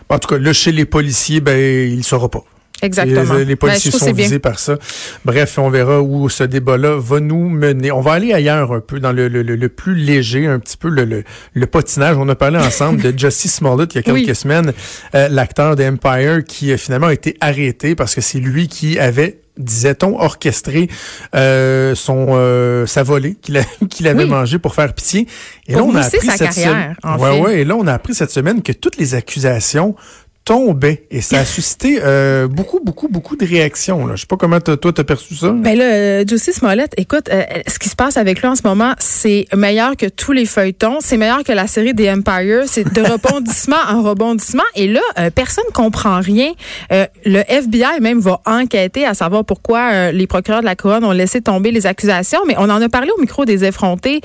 En 0.10 0.20
tout 0.20 0.28
cas, 0.28 0.38
là, 0.38 0.54
chez 0.54 0.72
les 0.72 0.86
policiers, 0.86 1.42
ben, 1.42 1.58
il 1.58 1.98
ne 1.98 2.04
saura 2.04 2.30
pas. 2.30 2.44
Exactement. 2.84 3.36
Les, 3.36 3.56
policiers 3.56 3.92
ben, 3.92 3.98
sont 3.98 4.14
visés 4.14 4.40
par 4.40 4.60
ça. 4.60 4.78
Bref, 5.24 5.58
on 5.58 5.70
verra 5.70 6.02
où 6.02 6.28
ce 6.30 6.44
débat-là 6.44 6.98
va 7.00 7.20
nous 7.22 7.48
mener. 7.48 7.92
On 7.92 8.02
va 8.02 8.14
aller 8.14 8.34
ailleurs 8.34 8.74
un 8.74 8.82
peu, 8.82 9.00
dans 9.00 9.14
le, 9.14 9.30
le, 9.30 9.42
le 9.42 9.70
plus 9.70 9.96
léger, 9.96 10.48
un 10.48 10.60
petit 10.60 10.76
peu 10.76 10.90
le, 10.90 11.24
le, 11.54 11.66
patinage. 11.66 12.18
On 12.18 12.28
a 12.28 12.36
parlé 12.36 12.58
ensemble 12.58 13.02
de 13.02 13.14
Justice 13.18 13.56
Smollett 13.56 13.94
il 13.94 13.98
y 13.98 14.00
a 14.00 14.04
quelques 14.04 14.36
semaines, 14.36 14.74
euh, 15.16 15.30
l'acteur 15.30 15.76
d'Empire 15.78 16.44
qui 16.46 16.74
a 16.74 16.78
finalement 16.78 17.10
été 17.10 17.38
arrêté 17.40 17.96
parce 17.96 18.16
que 18.16 18.22
c'est 18.22 18.40
lui 18.40 18.68
qui 18.68 19.00
avait 19.00 19.43
disait-on, 19.58 20.20
orchestré 20.20 20.90
euh, 21.36 21.96
son 21.96 22.28
euh, 22.30 22.86
sa 22.86 23.04
volée 23.04 23.36
qu'il 23.36 23.64
qu'il 23.90 24.08
avait 24.08 24.26
mangé 24.26 24.60
pour 24.60 24.74
faire 24.76 24.94
pitié. 24.94 25.28
Et 25.68 25.74
là, 25.74 25.84
on 25.84 25.96
a 25.96 26.02
appris 26.02 26.28
cette 26.28 26.54
semaine. 26.54 26.96
Ouais, 27.20 27.40
ouais, 27.40 27.62
et 27.62 27.66
là, 27.66 27.76
on 27.76 27.88
a 27.88 27.94
appris 27.94 28.16
cette 28.16 28.32
semaine 28.32 28.62
que 28.62 28.72
toutes 28.72 28.98
les 28.98 29.16
accusations 29.16 29.96
tombait 30.45 31.04
et 31.10 31.22
ça 31.22 31.40
a 31.40 31.45
suscité 31.54 32.00
euh, 32.04 32.48
beaucoup 32.48 32.80
beaucoup 32.80 33.07
beaucoup 33.07 33.36
de 33.36 33.45
réactions 33.45 34.06
là. 34.06 34.16
Je 34.16 34.22
sais 34.22 34.28
pas 34.28 34.38
comment 34.38 34.60
toi 34.60 34.94
t'as 34.94 35.04
perçu 35.04 35.36
ça. 35.36 35.51
Ben 35.51 35.78
là, 35.78 35.86
euh, 35.86 36.24
Justice 36.28 36.56
Smollett, 36.56 36.94
écoute, 36.98 37.30
euh, 37.31 37.44
ce 37.68 37.80
qui 37.80 37.90
se 37.90 37.95
passe 37.95 38.18
avec 38.18 38.42
lui 38.42 38.48
en 38.48 38.56
ce 38.56 38.62
moment, 38.63 38.94
c'est 39.00 39.48
meilleur 39.56 39.95
que 39.95 40.07
tous 40.07 40.31
les 40.31 40.45
feuilletons, 40.45 41.00
c'est 41.01 41.18
meilleur 41.18 41.44
que 41.44 41.51
la 41.51 41.68
série 41.68 41.94
des 41.94 42.10
Empire, 42.10 42.63
c'est 42.68 42.92
de 42.92 43.01
rebondissement 43.12 43.78
en 43.88 44.04
rebondissement 44.04 44.63
et 44.75 44.88
là 44.88 45.01
euh, 45.19 45.30
personne 45.30 45.63
comprend 45.74 46.19
rien. 46.19 46.51
le 46.89 47.42
FBI 47.48 48.00
même 48.01 48.19
va 48.19 48.42
enquêter 48.46 49.06
à 49.06 49.13
savoir 49.13 49.46
pourquoi 49.46 50.12
les 50.12 50.28
procureurs 50.28 50.62
de 50.62 50.66
la 50.66 50.75
couronne 50.75 51.03
ont 51.03 51.12
laissé 51.12 51.41
tomber 51.41 51.72
les 51.72 51.86
accusations, 51.86 52.39
mais 52.48 52.56
on 52.58 52.70
en 52.70 52.82
a 52.82 52.89
parlé 52.89 53.10
au 53.15 53.20
micro 53.20 53.46
des 53.46 53.63
effrontés. 53.63 54.22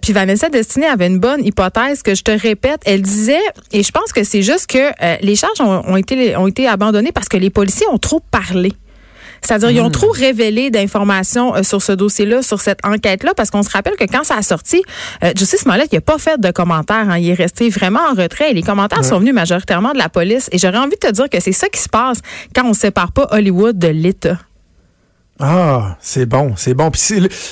puis 0.00 0.12
Vanessa 0.12 0.48
Destiné 0.48 0.86
avait 0.86 1.06
une 1.06 1.18
bonne 1.18 1.44
hypothèse 1.44 2.02
que 2.02 2.14
je 2.14 2.22
te 2.22 2.30
répète, 2.30 2.80
elle 2.84 3.02
disait 3.02 3.38
et 3.72 3.82
je 3.82 3.90
pense 3.90 4.12
que 4.12 4.24
c'est 4.24 4.42
juste 4.42 4.66
que 4.68 4.92
les 5.22 5.36
ont, 5.60 5.96
été, 5.96 6.36
ont 6.36 6.46
été 6.46 6.66
abandonnés 6.66 7.12
parce 7.12 7.28
que 7.28 7.36
les 7.36 7.50
policiers 7.50 7.86
ont 7.88 7.98
trop 7.98 8.20
parlé. 8.20 8.72
C'est-à-dire, 9.42 9.70
ils 9.70 9.80
ont 9.80 9.88
hmm. 9.88 9.92
trop 9.92 10.10
révélé 10.10 10.70
d'informations 10.70 11.54
euh, 11.54 11.62
sur 11.62 11.82
ce 11.82 11.92
dossier-là, 11.92 12.42
sur 12.42 12.60
cette 12.60 12.84
enquête-là, 12.84 13.34
parce 13.36 13.50
qu'on 13.50 13.62
se 13.62 13.70
rappelle 13.70 13.96
que 13.96 14.04
quand 14.04 14.24
ça 14.24 14.36
a 14.36 14.42
sorti, 14.42 14.82
euh, 15.22 15.32
Justice 15.36 15.60
Smollett, 15.60 15.88
il 15.92 15.96
n'a 15.96 16.00
pas 16.00 16.18
fait 16.18 16.40
de 16.40 16.50
commentaires. 16.50 17.08
Hein. 17.08 17.18
il 17.18 17.30
est 17.30 17.34
resté 17.34 17.68
vraiment 17.68 18.00
en 18.10 18.14
retrait. 18.14 18.50
Et 18.50 18.54
les 18.54 18.62
commentaires 18.62 19.04
sont 19.04 19.20
venus 19.20 19.34
majoritairement 19.34 19.92
de 19.92 19.98
la 19.98 20.08
police. 20.08 20.48
Et 20.52 20.58
j'aurais 20.58 20.78
envie 20.78 20.96
de 21.00 21.08
te 21.08 21.12
dire 21.12 21.28
que 21.28 21.40
c'est 21.40 21.52
ça 21.52 21.68
qui 21.68 21.80
se 21.80 21.88
passe 21.88 22.20
quand 22.54 22.64
on 22.64 22.70
ne 22.70 22.74
sépare 22.74 23.12
pas 23.12 23.28
Hollywood 23.30 23.78
de 23.78 23.88
l'État. 23.88 24.38
Ah, 25.40 25.96
c'est 26.00 26.26
bon, 26.26 26.54
c'est 26.56 26.74
bon. 26.74 26.90
Puis 26.90 27.00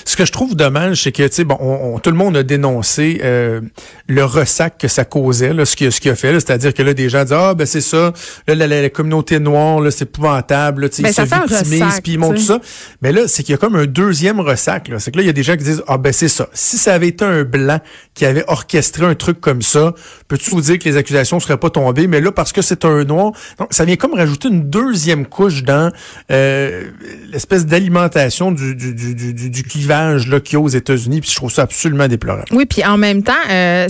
ce 0.04 0.16
que 0.16 0.24
je 0.24 0.32
trouve 0.32 0.56
dommage, 0.56 1.04
c'est 1.04 1.12
que 1.12 1.22
tu 1.22 1.34
sais, 1.34 1.44
bon, 1.44 1.56
on, 1.60 1.98
tout 2.00 2.10
le 2.10 2.16
monde 2.16 2.36
a 2.36 2.42
dénoncé 2.42 3.20
euh, 3.22 3.60
le 4.08 4.24
ressac 4.24 4.76
que 4.78 4.88
ça 4.88 5.04
causait, 5.04 5.52
là, 5.52 5.64
ce 5.64 5.76
qu'il 5.76 5.92
ce 5.92 6.00
qui 6.00 6.10
a 6.10 6.16
fait, 6.16 6.32
c'est-à-dire 6.32 6.74
que 6.74 6.82
là, 6.82 6.94
des 6.94 7.08
gens 7.08 7.22
disent 7.22 7.32
ah 7.32 7.54
ben 7.54 7.64
c'est 7.64 7.80
ça, 7.80 8.12
là, 8.48 8.54
la, 8.54 8.90
communauté 8.90 9.38
noire, 9.38 9.80
là, 9.80 9.92
c'est 9.92 10.02
épouvantable, 10.04 10.82
là, 10.82 10.88
tu 10.88 10.96
sais, 10.96 11.02
ben, 11.02 11.10
ils 11.10 11.14
se 11.14 11.22
victimisent, 11.22 12.00
puis 12.02 12.12
ils 12.12 12.18
montrent 12.18 12.40
tout 12.40 12.46
ça. 12.46 12.60
Mais 13.02 13.12
là, 13.12 13.28
c'est 13.28 13.44
qu'il 13.44 13.52
y 13.52 13.54
a 13.54 13.58
comme 13.58 13.76
un 13.76 13.86
deuxième 13.86 14.40
ressac. 14.40 14.88
Là, 14.88 14.98
c'est 14.98 15.12
que 15.12 15.18
là, 15.18 15.22
il 15.22 15.26
y 15.26 15.30
a 15.30 15.34
des 15.34 15.44
gens 15.44 15.56
qui 15.56 15.64
disent 15.64 15.84
ah 15.86 15.96
ben 15.96 16.12
c'est 16.12 16.28
ça. 16.28 16.48
Si 16.54 16.78
ça 16.78 16.92
avait 16.92 17.08
été 17.08 17.24
un 17.24 17.44
blanc 17.44 17.78
qui 18.14 18.26
avait 18.26 18.44
orchestré 18.48 19.06
un 19.06 19.14
truc 19.14 19.40
comme 19.40 19.62
ça, 19.62 19.94
peux-tu 20.26 20.50
vous 20.50 20.60
dire 20.60 20.80
que 20.80 20.88
les 20.88 20.96
accusations 20.96 21.38
seraient 21.38 21.56
pas 21.56 21.70
tombées? 21.70 22.08
Mais 22.08 22.20
là, 22.20 22.32
parce 22.32 22.52
que 22.52 22.62
c'est 22.62 22.84
un 22.84 23.04
noir, 23.04 23.32
donc 23.58 23.68
ça 23.70 23.84
vient 23.84 23.96
comme 23.96 24.14
rajouter 24.14 24.48
une 24.48 24.68
deuxième 24.68 25.26
couche 25.26 25.62
dans 25.62 25.92
euh, 26.32 26.90
l'espèce 27.30 27.64
d'alimentation 27.76 28.52
du, 28.52 28.74
du, 28.74 28.94
du, 28.94 29.50
du, 29.50 29.62
clivage 29.62 30.28
là, 30.28 30.40
qu'il 30.40 30.54
y 30.54 30.56
a 30.56 30.60
aux 30.60 30.68
États-Unis. 30.68 31.20
Puis 31.20 31.30
je 31.30 31.36
trouve 31.36 31.52
ça 31.52 31.62
absolument 31.62 32.08
déplorable. 32.08 32.46
Oui, 32.52 32.64
puis 32.64 32.82
en 32.84 32.96
même 32.96 33.22
temps, 33.22 33.32
euh, 33.50 33.86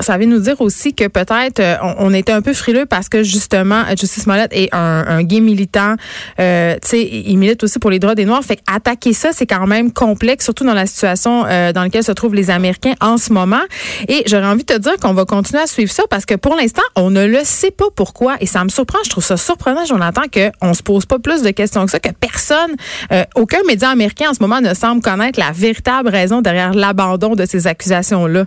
ça 0.00 0.18
veut 0.18 0.24
nous 0.24 0.40
dire 0.40 0.60
aussi 0.60 0.94
que 0.94 1.06
peut-être 1.06 1.60
euh, 1.60 1.76
on, 1.98 2.12
était 2.12 2.32
un 2.32 2.42
peu 2.42 2.52
frileux 2.52 2.86
parce 2.86 3.08
que 3.08 3.22
justement, 3.22 3.84
Justice 3.90 4.24
Smollett 4.24 4.50
est 4.52 4.68
un, 4.72 5.22
gay 5.22 5.38
militant. 5.38 5.94
Euh, 6.40 6.74
tu 6.82 6.88
sais, 6.88 7.02
il 7.02 7.36
milite 7.36 7.62
aussi 7.62 7.78
pour 7.78 7.90
les 7.90 8.00
droits 8.00 8.16
des 8.16 8.24
Noirs. 8.24 8.42
Fait 8.42 8.58
attaquer 8.66 9.12
ça, 9.12 9.30
c'est 9.32 9.46
quand 9.46 9.66
même 9.66 9.92
complexe, 9.92 10.44
surtout 10.44 10.64
dans 10.64 10.74
la 10.74 10.86
situation 10.86 11.42
dans 11.42 11.82
laquelle 11.82 12.04
se 12.04 12.12
trouvent 12.12 12.34
les 12.34 12.50
Américains 12.50 12.94
en 13.00 13.16
ce 13.16 13.32
moment. 13.32 13.62
Et 14.08 14.24
j'aurais 14.26 14.46
envie 14.46 14.64
de 14.64 14.74
te 14.74 14.78
dire 14.78 14.96
qu'on 15.00 15.14
va 15.14 15.24
continuer 15.24 15.62
à 15.62 15.66
suivre 15.66 15.92
ça 15.92 16.02
parce 16.10 16.26
que 16.26 16.34
pour 16.34 16.56
l'instant, 16.56 16.82
on 16.96 17.10
ne 17.10 17.26
le 17.26 17.40
sait 17.44 17.70
pas 17.70 17.90
pourquoi. 17.94 18.36
Et 18.40 18.46
ça 18.46 18.64
me 18.64 18.70
surprend. 18.70 18.98
Je 19.04 19.10
trouve 19.10 19.24
ça 19.24 19.36
surprenant, 19.36 19.84
Jonathan, 19.84 20.22
qu'on 20.32 20.74
se 20.74 20.82
pose 20.82 21.06
pas 21.06 21.18
plus 21.20 21.42
de 21.42 21.50
questions 21.50 21.84
que 21.84 21.92
ça, 21.92 22.00
que 22.00 22.10
personne, 22.10 22.74
euh, 23.20 23.24
aucun 23.34 23.62
média 23.66 23.88
américain 23.90 24.30
en 24.30 24.34
ce 24.34 24.40
moment 24.40 24.60
ne 24.60 24.74
semble 24.74 25.02
connaître 25.02 25.38
la 25.38 25.52
véritable 25.52 26.08
raison 26.08 26.40
derrière 26.40 26.74
l'abandon 26.74 27.34
de 27.34 27.46
ces 27.46 27.66
accusations-là. 27.66 28.46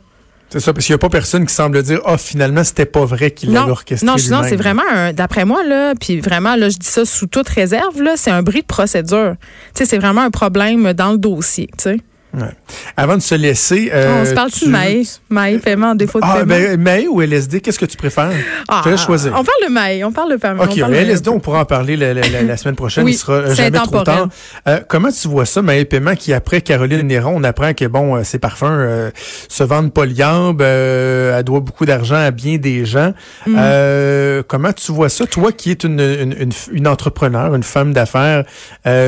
C'est 0.49 0.59
ça, 0.59 0.71
parce 0.71 0.85
qu'il 0.85 0.93
n'y 0.93 0.97
a 0.97 0.99
pas 0.99 1.09
personne 1.09 1.47
qui 1.47 1.53
semble 1.53 1.81
dire, 1.81 1.99
ah, 2.05 2.11
oh, 2.13 2.17
finalement, 2.17 2.63
c'était 2.63 2.85
pas 2.85 3.05
vrai 3.05 3.31
qu'il 3.31 3.51
l'a 3.51 3.67
orchestré. 3.67 4.05
Non, 4.05 4.17
non, 4.29 4.43
c'est 4.43 4.55
vraiment, 4.55 5.11
d'après 5.11 5.45
moi, 5.45 5.63
là, 5.63 5.93
puis 5.99 6.19
vraiment, 6.19 6.55
là, 6.55 6.69
je 6.69 6.77
dis 6.77 6.85
ça 6.85 7.05
sous 7.05 7.25
toute 7.25 7.49
réserve, 7.49 8.03
là, 8.03 8.13
c'est 8.17 8.29
un 8.29 8.43
bris 8.43 8.61
de 8.61 8.67
procédure. 8.67 9.35
Tu 9.73 9.79
sais, 9.79 9.85
c'est 9.85 9.97
vraiment 9.97 10.21
un 10.21 10.29
problème 10.29 10.93
dans 10.93 11.13
le 11.13 11.17
dossier, 11.17 11.69
tu 11.75 11.83
sais. 11.83 11.97
Ouais. 12.35 12.49
Avant 12.97 13.15
de 13.15 13.21
se 13.21 13.35
laisser. 13.35 13.91
Euh, 13.93 14.21
on 14.21 14.25
se 14.25 14.33
parle-tu 14.33 14.65
de 14.65 14.69
Maï? 14.71 15.07
Maï, 15.29 15.59
paiement 15.59 15.91
en 15.91 15.95
défaut 15.95 16.19
de 16.19 16.25
ah, 16.27 16.37
paiement. 16.37 16.47
Ben, 16.47 16.81
Maï 16.81 17.07
ou 17.07 17.21
LSD, 17.21 17.61
qu'est-ce 17.61 17.77
que 17.77 17.85
tu 17.85 17.95
préfères? 17.95 18.31
Ah, 18.67 18.77
Je 18.79 18.83
te 18.83 18.89
laisse 18.89 19.01
choisir. 19.01 19.31
On 19.33 19.43
parle 19.43 19.67
de 19.67 19.71
Maï, 19.71 20.03
on 20.03 20.11
parle 20.11 20.31
de 20.31 20.37
paiement. 20.37 20.63
OK, 20.63 20.77
LSD, 20.77 21.29
on 21.29 21.39
pourra 21.39 21.61
en 21.61 21.65
parler 21.65 21.95
la, 21.95 22.13
la, 22.13 22.41
la, 22.41 22.57
semaine 22.57 22.75
prochaine. 22.75 23.07
Il 23.07 23.13
sera 23.13 23.53
jamais 23.53 23.77
trop 23.77 24.01
tard. 24.01 24.29
Euh, 24.67 24.79
comment 24.87 25.11
tu 25.11 25.27
vois 25.27 25.45
ça, 25.45 25.61
Maï 25.61 25.85
Paiement, 25.85 26.15
qui 26.15 26.33
après 26.33 26.61
Caroline 26.61 27.05
Néron, 27.05 27.33
on 27.35 27.43
apprend 27.43 27.73
que 27.73 27.85
bon, 27.85 28.15
euh, 28.15 28.23
ses 28.23 28.39
parfums 28.39 28.63
euh, 28.63 29.11
se 29.47 29.63
vendent 29.63 29.93
pas 29.93 30.05
liable, 30.05 30.63
euh, 30.63 31.37
elle 31.37 31.43
doit 31.43 31.59
beaucoup 31.59 31.85
d'argent 31.85 32.15
à 32.15 32.31
bien 32.31 32.57
des 32.57 32.85
gens. 32.85 33.13
Mm. 33.45 33.55
Euh, 33.59 34.43
comment 34.47 34.73
tu 34.73 34.91
vois 34.91 35.09
ça, 35.09 35.27
toi 35.27 35.51
qui 35.51 35.69
es 35.69 35.73
une, 35.73 35.99
une, 35.99 36.35
une, 36.39 36.51
une 36.71 36.87
entrepreneur, 36.87 37.53
une 37.53 37.63
femme 37.63 37.93
d'affaires 37.93 38.43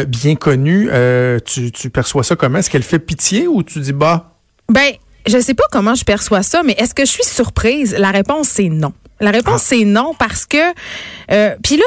bien 0.07 0.35
connue, 0.35 0.89
tu, 1.45 1.71
tu 1.71 1.89
perçois 1.89 2.23
ça 2.23 2.35
comment? 2.35 2.59
Est-ce 2.59 2.69
qu'elle 2.69 2.83
fait 2.83 2.99
pitié 3.15 3.47
ou 3.47 3.63
tu 3.63 3.79
dis 3.79 3.93
bah? 3.93 4.35
Ben, 4.69 4.93
je 5.25 5.39
sais 5.39 5.53
pas 5.53 5.63
comment 5.71 5.95
je 5.95 6.03
perçois 6.03 6.43
ça, 6.43 6.63
mais 6.63 6.73
est-ce 6.77 6.93
que 6.93 7.05
je 7.05 7.11
suis 7.11 7.23
surprise? 7.23 7.95
La 7.97 8.11
réponse, 8.11 8.49
c'est 8.49 8.69
non. 8.69 8.93
La 9.21 9.31
réponse, 9.31 9.61
ah. 9.61 9.67
c'est 9.69 9.85
non 9.85 10.13
parce 10.19 10.45
que... 10.45 10.57
Euh, 11.31 11.55
Puis 11.63 11.77
là, 11.77 11.83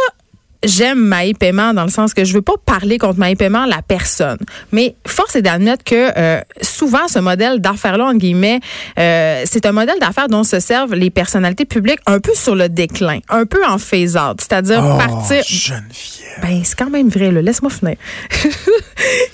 j'aime 0.65 0.99
Maï 0.99 1.35
Paiement 1.35 1.75
dans 1.75 1.85
le 1.85 1.91
sens 1.91 2.15
que 2.15 2.25
je 2.25 2.33
veux 2.33 2.43
pas 2.43 2.55
parler 2.65 2.99
contre 2.99 3.19
Maï 3.19 3.37
Paiement, 3.37 3.67
la 3.67 3.83
personne. 3.83 4.38
Mais 4.73 4.97
force 5.07 5.37
est 5.37 5.43
d'admettre 5.43 5.85
que 5.85 6.11
euh, 6.17 6.41
souvent, 6.61 7.07
ce 7.09 7.19
modèle 7.19 7.61
d'affaires-là, 7.61 8.07
entre 8.07 8.19
guillemets, 8.19 8.61
euh, 8.99 9.43
c'est 9.47 9.67
un 9.67 9.73
modèle 9.73 9.99
d'affaires 10.00 10.29
dont 10.29 10.45
se 10.45 10.61
servent 10.61 10.95
les 10.95 11.11
personnalités 11.11 11.65
publiques 11.65 12.00
un 12.07 12.21
peu 12.21 12.35
sur 12.35 12.55
le 12.55 12.69
déclin, 12.69 13.21
un 13.29 13.47
peu 13.47 13.65
en 13.65 13.79
phase-out. 13.79 14.41
C'est-à-dire 14.41 14.83
oh, 14.85 14.99
partir... 14.99 15.43
Geneviève. 15.47 16.29
Ben, 16.43 16.62
c'est 16.65 16.79
quand 16.79 16.91
même 16.91 17.09
vrai, 17.09 17.31
là. 17.31 17.43
Laisse-moi 17.43 17.71
finir. 17.71 17.97
tu 18.31 18.50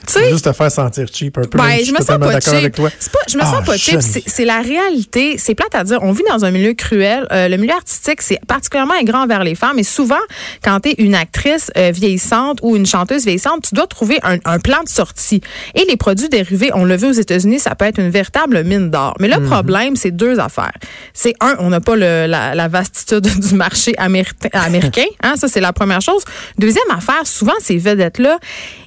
sais... 0.07 0.31
Juste 0.31 0.45
te 0.45 0.53
faire 0.53 0.71
sentir 0.71 1.07
cheap 1.13 1.37
un 1.39 1.43
peu. 1.43 1.59
Ben, 1.59 1.85
je, 1.85 1.93
me 1.93 1.99
sens 1.99 2.19
pas 2.19 2.41
cheap. 2.41 2.77
Pas, 2.77 2.89
je 3.29 3.37
me 3.37 3.43
sens 3.43 3.57
ah, 3.59 3.63
pas 3.63 3.77
cheap. 3.77 4.01
C'est 4.01 4.45
la 4.45 4.61
réalité. 4.61 5.37
C'est 5.39 5.55
plate 5.55 5.75
à 5.75 5.85
dire. 5.85 5.99
On 6.03 6.13
vit 6.13 6.23
dans 6.29 6.45
un 6.45 6.51
milieu 6.51 6.75
cruel. 6.75 7.27
Euh, 7.33 7.49
le 7.49 7.57
milieu 7.57 7.75
artistique, 7.75 8.23
c'est 8.23 8.41
particulièrement 8.47 8.95
grand 9.03 9.27
vers 9.27 9.45
les 9.45 9.55
femmes. 9.55 9.79
Et 9.79 9.85
souvent, 9.85 10.21
quand 10.63 10.81
tu 10.81 10.91
es 10.91 10.95
une 11.15 11.21
actrice 11.21 11.71
euh, 11.77 11.93
vieillissante 11.93 12.59
ou 12.63 12.77
une 12.77 12.87
chanteuse 12.87 13.25
vieillissante, 13.25 13.63
tu 13.69 13.75
dois 13.75 13.87
trouver 13.87 14.19
un, 14.23 14.39
un, 14.45 14.59
plan 14.59 14.83
de 14.83 14.89
sortie. 14.89 15.41
Et 15.75 15.85
les 15.89 15.97
produits 15.97 16.29
dérivés, 16.29 16.71
on 16.75 16.85
le 16.85 16.97
vu 16.97 17.07
aux 17.07 17.13
États-Unis, 17.13 17.61
ça 17.61 17.75
peut 17.77 17.85
être 17.85 17.99
une 17.99 18.11
véritable 18.11 18.65
mine 18.65 18.91
d'or. 18.91 19.15
Mais 19.21 19.29
le 19.29 19.39
mhm. 19.39 19.47
problème, 19.47 19.97
c'est 19.97 20.11
deux 20.11 20.41
affaires. 20.41 20.73
C'est 21.13 21.35
un, 21.41 21.55
on 21.61 21.71
n'a 21.71 21.81
pas 21.81 21.95
le, 21.95 22.27
la, 22.27 22.55
la, 22.55 22.69
vastitude 22.69 23.27
du 23.39 23.55
marché 23.55 23.95
américain. 23.97 24.43
Hein, 25.23 25.35
ça, 25.37 25.49
c'est 25.49 25.61
la 25.61 25.73
première 25.73 26.01
chose. 26.01 26.23
Deuxième 26.59 26.91
affaire, 26.91 27.27
souvent, 27.27 27.55
ces 27.61 27.79
vedettes-là, 27.79 28.39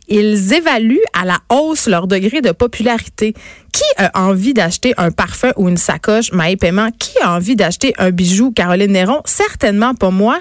ils 0.07 0.53
évaluent 0.53 1.03
à 1.13 1.25
la 1.25 1.39
hausse 1.49 1.87
leur 1.87 2.07
degré 2.07 2.41
de 2.41 2.51
popularité. 2.51 3.33
Qui 3.71 3.83
a 3.97 4.11
envie 4.19 4.53
d'acheter 4.53 4.93
un 4.97 5.11
parfum 5.11 5.51
ou 5.55 5.69
une 5.69 5.77
sacoche 5.77 6.31
Maï 6.31 6.57
Paiement? 6.57 6.89
Qui 6.97 7.17
a 7.21 7.33
envie 7.33 7.55
d'acheter 7.55 7.93
un 7.97 8.11
bijou 8.11 8.51
Caroline 8.51 8.91
Néron? 8.91 9.21
Certainement 9.25 9.95
pas 9.95 10.11
moi. 10.11 10.39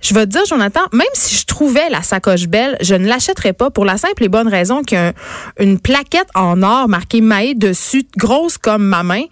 Je 0.00 0.14
vais 0.14 0.26
te 0.26 0.30
dire, 0.30 0.44
Jonathan, 0.46 0.80
même 0.92 1.06
si 1.14 1.36
je 1.36 1.44
trouvais 1.44 1.88
la 1.90 2.02
sacoche 2.02 2.46
belle, 2.46 2.76
je 2.80 2.94
ne 2.94 3.06
l'achèterais 3.06 3.52
pas 3.52 3.70
pour 3.70 3.84
la 3.84 3.96
simple 3.96 4.24
et 4.24 4.28
bonne 4.28 4.48
raison 4.48 4.82
qu'il 4.82 4.98
y 4.98 5.00
a 5.00 5.12
une 5.58 5.78
plaquette 5.78 6.28
en 6.34 6.62
or 6.62 6.88
marquée 6.88 7.20
Maï 7.20 7.54
dessus, 7.54 8.04
grosse 8.16 8.58
comme 8.58 8.84
ma 8.84 9.02
main. 9.02 9.24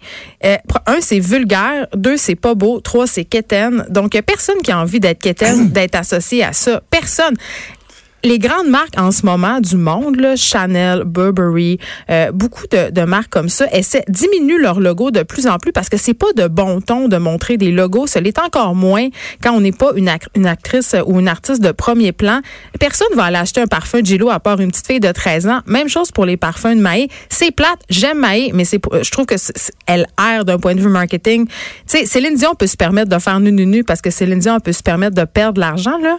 Euh, 0.43 0.57
un, 0.85 0.97
c'est 1.01 1.19
vulgaire. 1.19 1.87
Deux, 1.95 2.17
c'est 2.17 2.35
pas 2.35 2.55
beau. 2.55 2.79
Trois, 2.79 3.07
c'est 3.07 3.25
quétaine. 3.25 3.85
Donc, 3.89 4.13
il 4.13 4.17
n'y 4.17 4.19
a 4.19 4.23
personne 4.23 4.57
qui 4.63 4.71
a 4.71 4.79
envie 4.79 4.99
d'être 4.99 5.21
quétaine, 5.21 5.69
d'être 5.71 5.95
associé 5.95 6.43
à 6.43 6.53
ça. 6.53 6.81
Personne 6.89 7.35
les 8.25 8.39
grandes 8.39 8.67
marques 8.67 8.97
en 8.97 9.11
ce 9.11 9.25
moment 9.25 9.59
du 9.59 9.77
monde, 9.77 10.19
là, 10.19 10.35
Chanel, 10.35 11.03
Burberry, 11.05 11.77
euh, 12.09 12.31
beaucoup 12.31 12.65
de, 12.67 13.05
marques 13.05 13.29
comme 13.29 13.49
ça, 13.49 13.67
essaient, 13.71 14.03
diminuent 14.09 14.59
leur 14.59 14.79
logo 14.79 15.11
de 15.11 15.21
plus 15.21 15.47
en 15.47 15.57
plus 15.59 15.71
parce 15.71 15.89
que 15.89 15.97
c'est 15.97 16.15
pas 16.15 16.33
de 16.35 16.47
bon 16.47 16.81
ton 16.81 17.07
de 17.07 17.17
montrer 17.17 17.57
des 17.57 17.71
logos. 17.71 18.07
Ce 18.07 18.19
l'est 18.19 18.39
encore 18.39 18.73
moins 18.73 19.09
quand 19.43 19.51
on 19.51 19.61
n'est 19.61 19.71
pas 19.71 19.91
une, 19.95 20.09
actrice 20.47 20.95
ou 21.05 21.19
une 21.19 21.27
artiste 21.27 21.61
de 21.61 21.71
premier 21.71 22.11
plan. 22.11 22.41
Personne 22.79 23.07
va 23.15 23.25
aller 23.25 23.37
acheter 23.37 23.61
un 23.61 23.67
parfum 23.67 23.99
Gillo 24.03 24.29
à 24.29 24.39
part 24.39 24.59
une 24.59 24.71
petite 24.71 24.87
fille 24.87 24.99
de 24.99 25.11
13 25.11 25.47
ans. 25.47 25.59
Même 25.67 25.87
chose 25.87 26.11
pour 26.11 26.25
les 26.25 26.37
parfums 26.37 26.75
de 26.75 26.81
Maï. 26.81 27.07
C'est 27.29 27.51
plate. 27.51 27.79
J'aime 27.89 28.19
Maï, 28.19 28.51
mais 28.53 28.65
c'est, 28.65 28.81
je 29.01 29.11
trouve 29.11 29.27
que 29.27 29.35
elle 29.85 30.07
erre 30.19 30.45
d'un 30.45 30.57
point 30.57 30.73
de 30.73 30.81
vue 30.81 30.89
marketing. 30.89 31.45
Tu 31.47 31.53
sais, 31.85 32.05
Céline 32.05 32.35
Dion 32.35 32.55
peut 32.55 32.67
se 32.67 32.77
permettre 32.77 33.09
de 33.09 33.19
faire 33.19 33.39
nu 33.39 33.51
nu 33.51 33.83
parce 33.83 34.01
que 34.01 34.09
Céline 34.09 34.39
Dion 34.39 34.59
peut 34.59 34.71
se 34.71 34.81
permettre 34.81 35.15
de 35.15 35.25
perdre 35.25 35.61
l'argent, 35.61 35.97
là. 36.01 36.17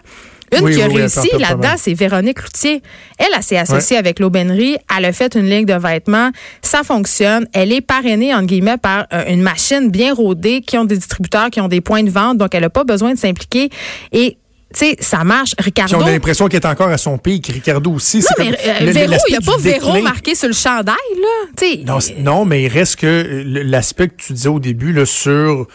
Une 0.53 0.71
qui 0.71 0.83
a 0.83 0.87
réussi 0.87 1.29
là-dedans, 1.39 1.75
c'est 1.77 1.95
Véronique 1.95 2.43
Loutier. 2.43 2.83
Elle, 3.19 3.27
elle 3.37 3.43
s'est 3.43 3.59
associée 3.59 3.97
avec 3.97 4.19
l'aubainerie. 4.19 4.77
Elle 4.97 5.05
a 5.05 5.13
fait 5.13 5.35
une 5.35 5.49
ligne 5.49 5.67
de 5.67 5.75
vêtements. 5.75 6.31
Ça 6.63 6.83
fonctionne. 6.83 7.47
Elle 7.53 7.73
est 7.73 7.81
parrainée, 7.81 8.35
entre 8.35 8.47
guillemets, 8.47 8.79
par 8.79 9.07
euh, 9.13 9.25
une 9.29 9.43
machine 9.43 9.91
bien 9.91 10.15
rodée 10.15 10.61
qui 10.61 10.79
ont 10.79 10.85
des 10.85 10.97
distributeurs, 10.97 11.51
qui 11.51 11.61
ont 11.61 11.69
des 11.69 11.81
points 11.81 12.03
de 12.03 12.11
vente. 12.11 12.39
Donc, 12.39 12.55
elle 12.55 12.63
n'a 12.63 12.71
pas 12.71 12.85
besoin 12.85 13.15
de 13.15 13.19
s'impliquer. 13.19 13.71
Et 14.13 14.37
tu 14.73 14.81
sais, 14.81 14.97
ça 15.01 15.25
marche. 15.25 15.55
Ricardo. 15.59 15.97
on 15.97 16.07
a 16.07 16.11
l'impression 16.11 16.49
qu'il 16.49 16.57
est 16.57 16.67
encore 16.67 16.89
à 16.89 16.99
son 16.99 17.19
pic. 17.19 17.47
Ricardo 17.47 17.93
aussi. 17.93 18.19
Non, 18.19 18.27
mais 18.39 18.51
euh, 18.51 18.93
Véro, 18.93 19.15
il 19.29 19.31
n'y 19.31 19.37
a 19.37 19.41
pas 19.41 19.57
Véro 19.59 20.03
marqué 20.03 20.35
sur 20.35 20.49
le 20.49 20.55
chandail, 20.55 20.97
là. 21.21 21.77
Non, 21.85 21.99
non, 22.19 22.45
mais 22.45 22.65
il 22.65 22.69
reste 22.69 22.97
que 22.97 23.43
l'aspect 23.45 24.09
que 24.09 24.17
tu 24.17 24.33
disais 24.33 24.49
au 24.49 24.59
début, 24.59 24.93
là, 24.93 25.07
sur 25.07 25.67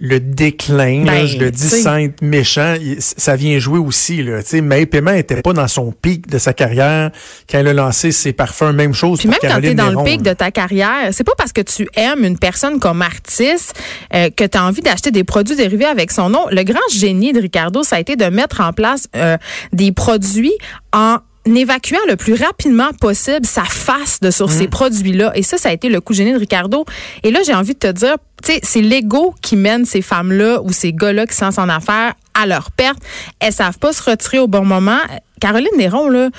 le 0.00 0.20
déclin, 0.20 1.04
ben, 1.04 1.26
je 1.26 1.38
le 1.38 1.50
dis 1.50 1.68
sans 1.68 1.96
être 1.96 2.22
méchant, 2.22 2.74
ça 2.98 3.36
vient 3.36 3.58
jouer 3.58 3.78
aussi. 3.78 4.22
Là. 4.22 4.40
May 4.62 4.86
Paiement 4.86 5.12
était 5.12 5.42
pas 5.42 5.52
dans 5.52 5.68
son 5.68 5.92
pic 5.92 6.28
de 6.28 6.38
sa 6.38 6.52
carrière 6.52 7.10
quand 7.50 7.58
elle 7.58 7.68
a 7.68 7.72
lancé 7.72 8.12
ses 8.12 8.32
parfums. 8.32 8.72
Même 8.72 8.94
chose 8.94 9.20
Puis 9.20 9.28
même 9.28 9.38
quand 9.40 9.60
tu 9.60 9.68
es 9.68 9.74
dans 9.74 9.90
le 9.90 10.04
pic 10.04 10.22
de 10.22 10.32
ta 10.32 10.50
carrière, 10.50 11.08
c'est 11.12 11.24
pas 11.24 11.34
parce 11.36 11.52
que 11.52 11.60
tu 11.60 11.88
aimes 11.96 12.24
une 12.24 12.38
personne 12.38 12.78
comme 12.78 13.02
artiste 13.02 13.74
euh, 14.14 14.30
que 14.30 14.44
tu 14.44 14.58
as 14.58 14.64
envie 14.64 14.82
d'acheter 14.82 15.10
des 15.10 15.24
produits 15.24 15.56
dérivés 15.56 15.84
avec 15.84 16.10
son 16.10 16.30
nom. 16.30 16.46
Le 16.50 16.62
grand 16.62 16.78
génie 16.92 17.32
de 17.32 17.40
Ricardo, 17.40 17.82
ça 17.82 17.96
a 17.96 18.00
été 18.00 18.16
de 18.16 18.26
mettre 18.26 18.60
en 18.60 18.72
place 18.72 19.08
euh, 19.16 19.36
des 19.72 19.92
produits 19.92 20.54
en 20.92 21.18
évacuant 21.54 21.98
le 22.08 22.16
plus 22.16 22.34
rapidement 22.34 22.90
possible 23.00 23.46
sa 23.46 23.64
face 23.64 24.20
de 24.20 24.30
sur 24.30 24.50
ces 24.50 24.66
mmh. 24.66 24.70
produits-là. 24.70 25.32
Et 25.34 25.42
ça, 25.42 25.58
ça 25.58 25.68
a 25.68 25.72
été 25.72 25.88
le 25.88 26.00
coup 26.00 26.12
génie 26.12 26.32
de 26.32 26.38
Ricardo. 26.38 26.84
Et 27.22 27.30
là, 27.30 27.40
j'ai 27.44 27.54
envie 27.54 27.74
de 27.74 27.78
te 27.78 27.92
dire, 27.92 28.16
tu 28.42 28.52
sais, 28.52 28.60
c'est 28.62 28.80
l'ego 28.80 29.34
qui 29.42 29.56
mène 29.56 29.84
ces 29.84 30.02
femmes-là 30.02 30.60
ou 30.62 30.72
ces 30.72 30.92
gars-là 30.92 31.26
qui 31.26 31.40
lancent 31.40 31.58
en 31.58 31.68
affaires 31.68 32.14
à 32.34 32.46
leur 32.46 32.70
perte. 32.70 32.98
Elles 33.40 33.52
savent 33.52 33.78
pas 33.78 33.92
se 33.92 34.02
retirer 34.02 34.38
au 34.38 34.46
bon 34.46 34.64
moment. 34.64 34.98
Caroline 35.40 35.68
Néron, 35.76 36.08
là, 36.08 36.30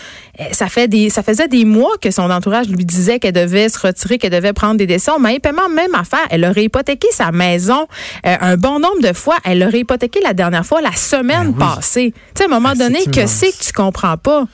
ça 0.52 0.68
fait 0.68 0.88
des, 0.88 1.10
ça 1.10 1.24
faisait 1.24 1.48
des 1.48 1.66
mois 1.66 1.94
que 2.02 2.12
son 2.12 2.30
entourage 2.30 2.68
lui 2.70 2.86
disait 2.86 3.20
qu'elle 3.20 3.34
devait 3.34 3.70
se 3.70 3.80
retirer, 3.80 4.18
qu'elle 4.18 4.32
devait 4.32 4.54
prendre 4.54 4.76
des 4.76 4.86
décisions. 4.86 5.20
Mais 5.20 5.40
paiement, 5.40 5.70
même 5.70 5.96
affaire, 5.96 6.26
elle 6.30 6.46
aurait 6.46 6.66
hypothéqué 6.66 7.08
sa 7.12 7.32
maison 7.32 7.88
euh, 8.26 8.36
un 8.40 8.58
bon 8.58 8.80
nombre 8.80 9.02
de 9.02 9.14
fois. 9.14 9.38
Elle 9.44 9.64
aurait 9.64 9.80
hypothéqué 9.80 10.20
la 10.24 10.34
dernière 10.34 10.66
fois 10.66 10.82
la 10.82 10.94
semaine 10.94 11.52
ben 11.52 11.76
passée. 11.76 12.14
Tu 12.36 12.44
sais, 12.44 12.44
à 12.44 12.46
un 12.48 12.50
moment 12.50 12.74
ben, 12.78 12.88
donné, 12.88 13.06
que 13.06 13.26
c'est 13.26 13.52
que 13.52 13.64
tu 13.64 13.74
comprends 13.74 14.18
pas? 14.18 14.46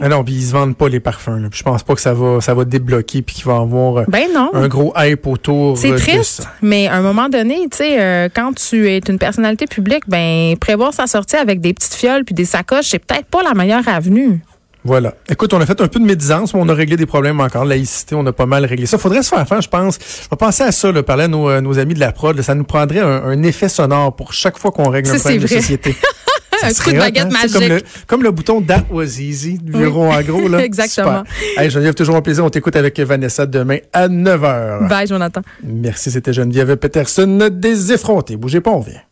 Ah 0.00 0.08
non, 0.08 0.24
puis 0.24 0.34
ils 0.34 0.46
se 0.46 0.52
vendent 0.52 0.76
pas 0.76 0.88
les 0.88 1.00
parfums. 1.00 1.42
Là. 1.42 1.48
je 1.52 1.62
pense 1.62 1.82
pas 1.82 1.94
que 1.94 2.00
ça 2.00 2.14
va, 2.14 2.40
ça 2.40 2.54
va 2.54 2.64
débloquer 2.64 3.22
puis 3.22 3.36
qu'il 3.36 3.44
va 3.44 3.54
y 3.54 3.60
avoir 3.60 3.98
euh, 3.98 4.04
ben 4.08 4.28
un 4.52 4.68
gros 4.68 4.92
hype 4.96 5.26
autour. 5.26 5.76
C'est 5.78 5.94
triste, 5.94 6.48
mais 6.62 6.88
à 6.88 6.96
un 6.96 7.02
moment 7.02 7.28
donné, 7.28 7.68
tu 7.70 7.78
sais, 7.78 8.00
euh, 8.00 8.28
quand 8.34 8.54
tu 8.54 8.88
es 8.88 8.98
une 8.98 9.18
personnalité 9.18 9.66
publique, 9.66 10.04
ben 10.08 10.56
prévoir 10.56 10.94
sa 10.94 11.06
sortie 11.06 11.36
avec 11.36 11.60
des 11.60 11.74
petites 11.74 11.94
fioles 11.94 12.24
puis 12.24 12.34
des 12.34 12.44
sacoches, 12.44 12.86
c'est 12.86 12.98
peut-être 12.98 13.26
pas 13.26 13.42
la 13.42 13.54
meilleure 13.54 13.86
avenue. 13.86 14.40
Voilà. 14.88 15.12
Écoute, 15.28 15.52
on 15.52 15.60
a 15.60 15.66
fait 15.66 15.78
un 15.82 15.86
peu 15.86 16.00
de 16.00 16.04
médisance, 16.06 16.54
mais 16.54 16.60
on 16.62 16.68
a 16.70 16.72
réglé 16.72 16.96
des 16.96 17.04
problèmes 17.04 17.38
encore. 17.40 17.66
Laïcité, 17.66 18.14
on 18.14 18.24
a 18.24 18.32
pas 18.32 18.46
mal 18.46 18.64
réglé 18.64 18.86
ça. 18.86 18.96
Faudrait 18.96 19.22
se 19.22 19.28
faire 19.28 19.46
faire, 19.46 19.60
je 19.60 19.68
pense. 19.68 19.98
Je 19.98 20.30
vais 20.30 20.36
penser 20.38 20.62
à 20.62 20.72
ça, 20.72 20.90
là, 20.90 21.02
parler 21.02 21.24
à 21.24 21.28
nos, 21.28 21.50
euh, 21.50 21.78
amis 21.78 21.92
de 21.92 22.00
la 22.00 22.10
prod. 22.10 22.40
Ça 22.40 22.54
nous 22.54 22.64
prendrait 22.64 23.00
un, 23.00 23.42
effet 23.42 23.68
sonore 23.68 24.16
pour 24.16 24.32
chaque 24.32 24.56
fois 24.56 24.70
qu'on 24.70 24.88
règle 24.88 25.10
un 25.10 25.18
problème 25.18 25.42
de 25.42 25.46
société. 25.46 25.94
un 26.62 26.72
coup 26.72 26.90
de 26.90 26.96
baguette 26.96 27.26
hein? 27.26 27.28
magique. 27.30 27.84
Comme 28.06 28.22
le, 28.22 28.30
bouton 28.30 28.62
That 28.62 28.84
was 28.90 29.20
easy 29.20 29.58
du 29.58 29.72
bureau 29.72 30.08
oui. 30.08 30.16
en 30.16 30.22
gros. 30.22 30.48
Là. 30.48 30.60
Exactement. 30.64 31.22
Hey, 31.58 31.68
Geneviève, 31.68 31.94
toujours 31.94 32.16
un 32.16 32.22
plaisir. 32.22 32.46
On 32.46 32.50
t'écoute 32.50 32.74
avec 32.74 32.98
Vanessa 32.98 33.44
demain 33.44 33.78
à 33.92 34.08
9h. 34.08 34.88
Bye, 34.88 35.06
Jonathan. 35.06 35.42
Merci, 35.62 36.10
c'était 36.10 36.32
Geneviève 36.32 36.76
Peterson 36.76 37.50
des 37.52 37.92
effrontés. 37.92 38.36
Bougez 38.36 38.62
pas, 38.62 38.70
on 38.70 38.80
vient. 38.80 39.02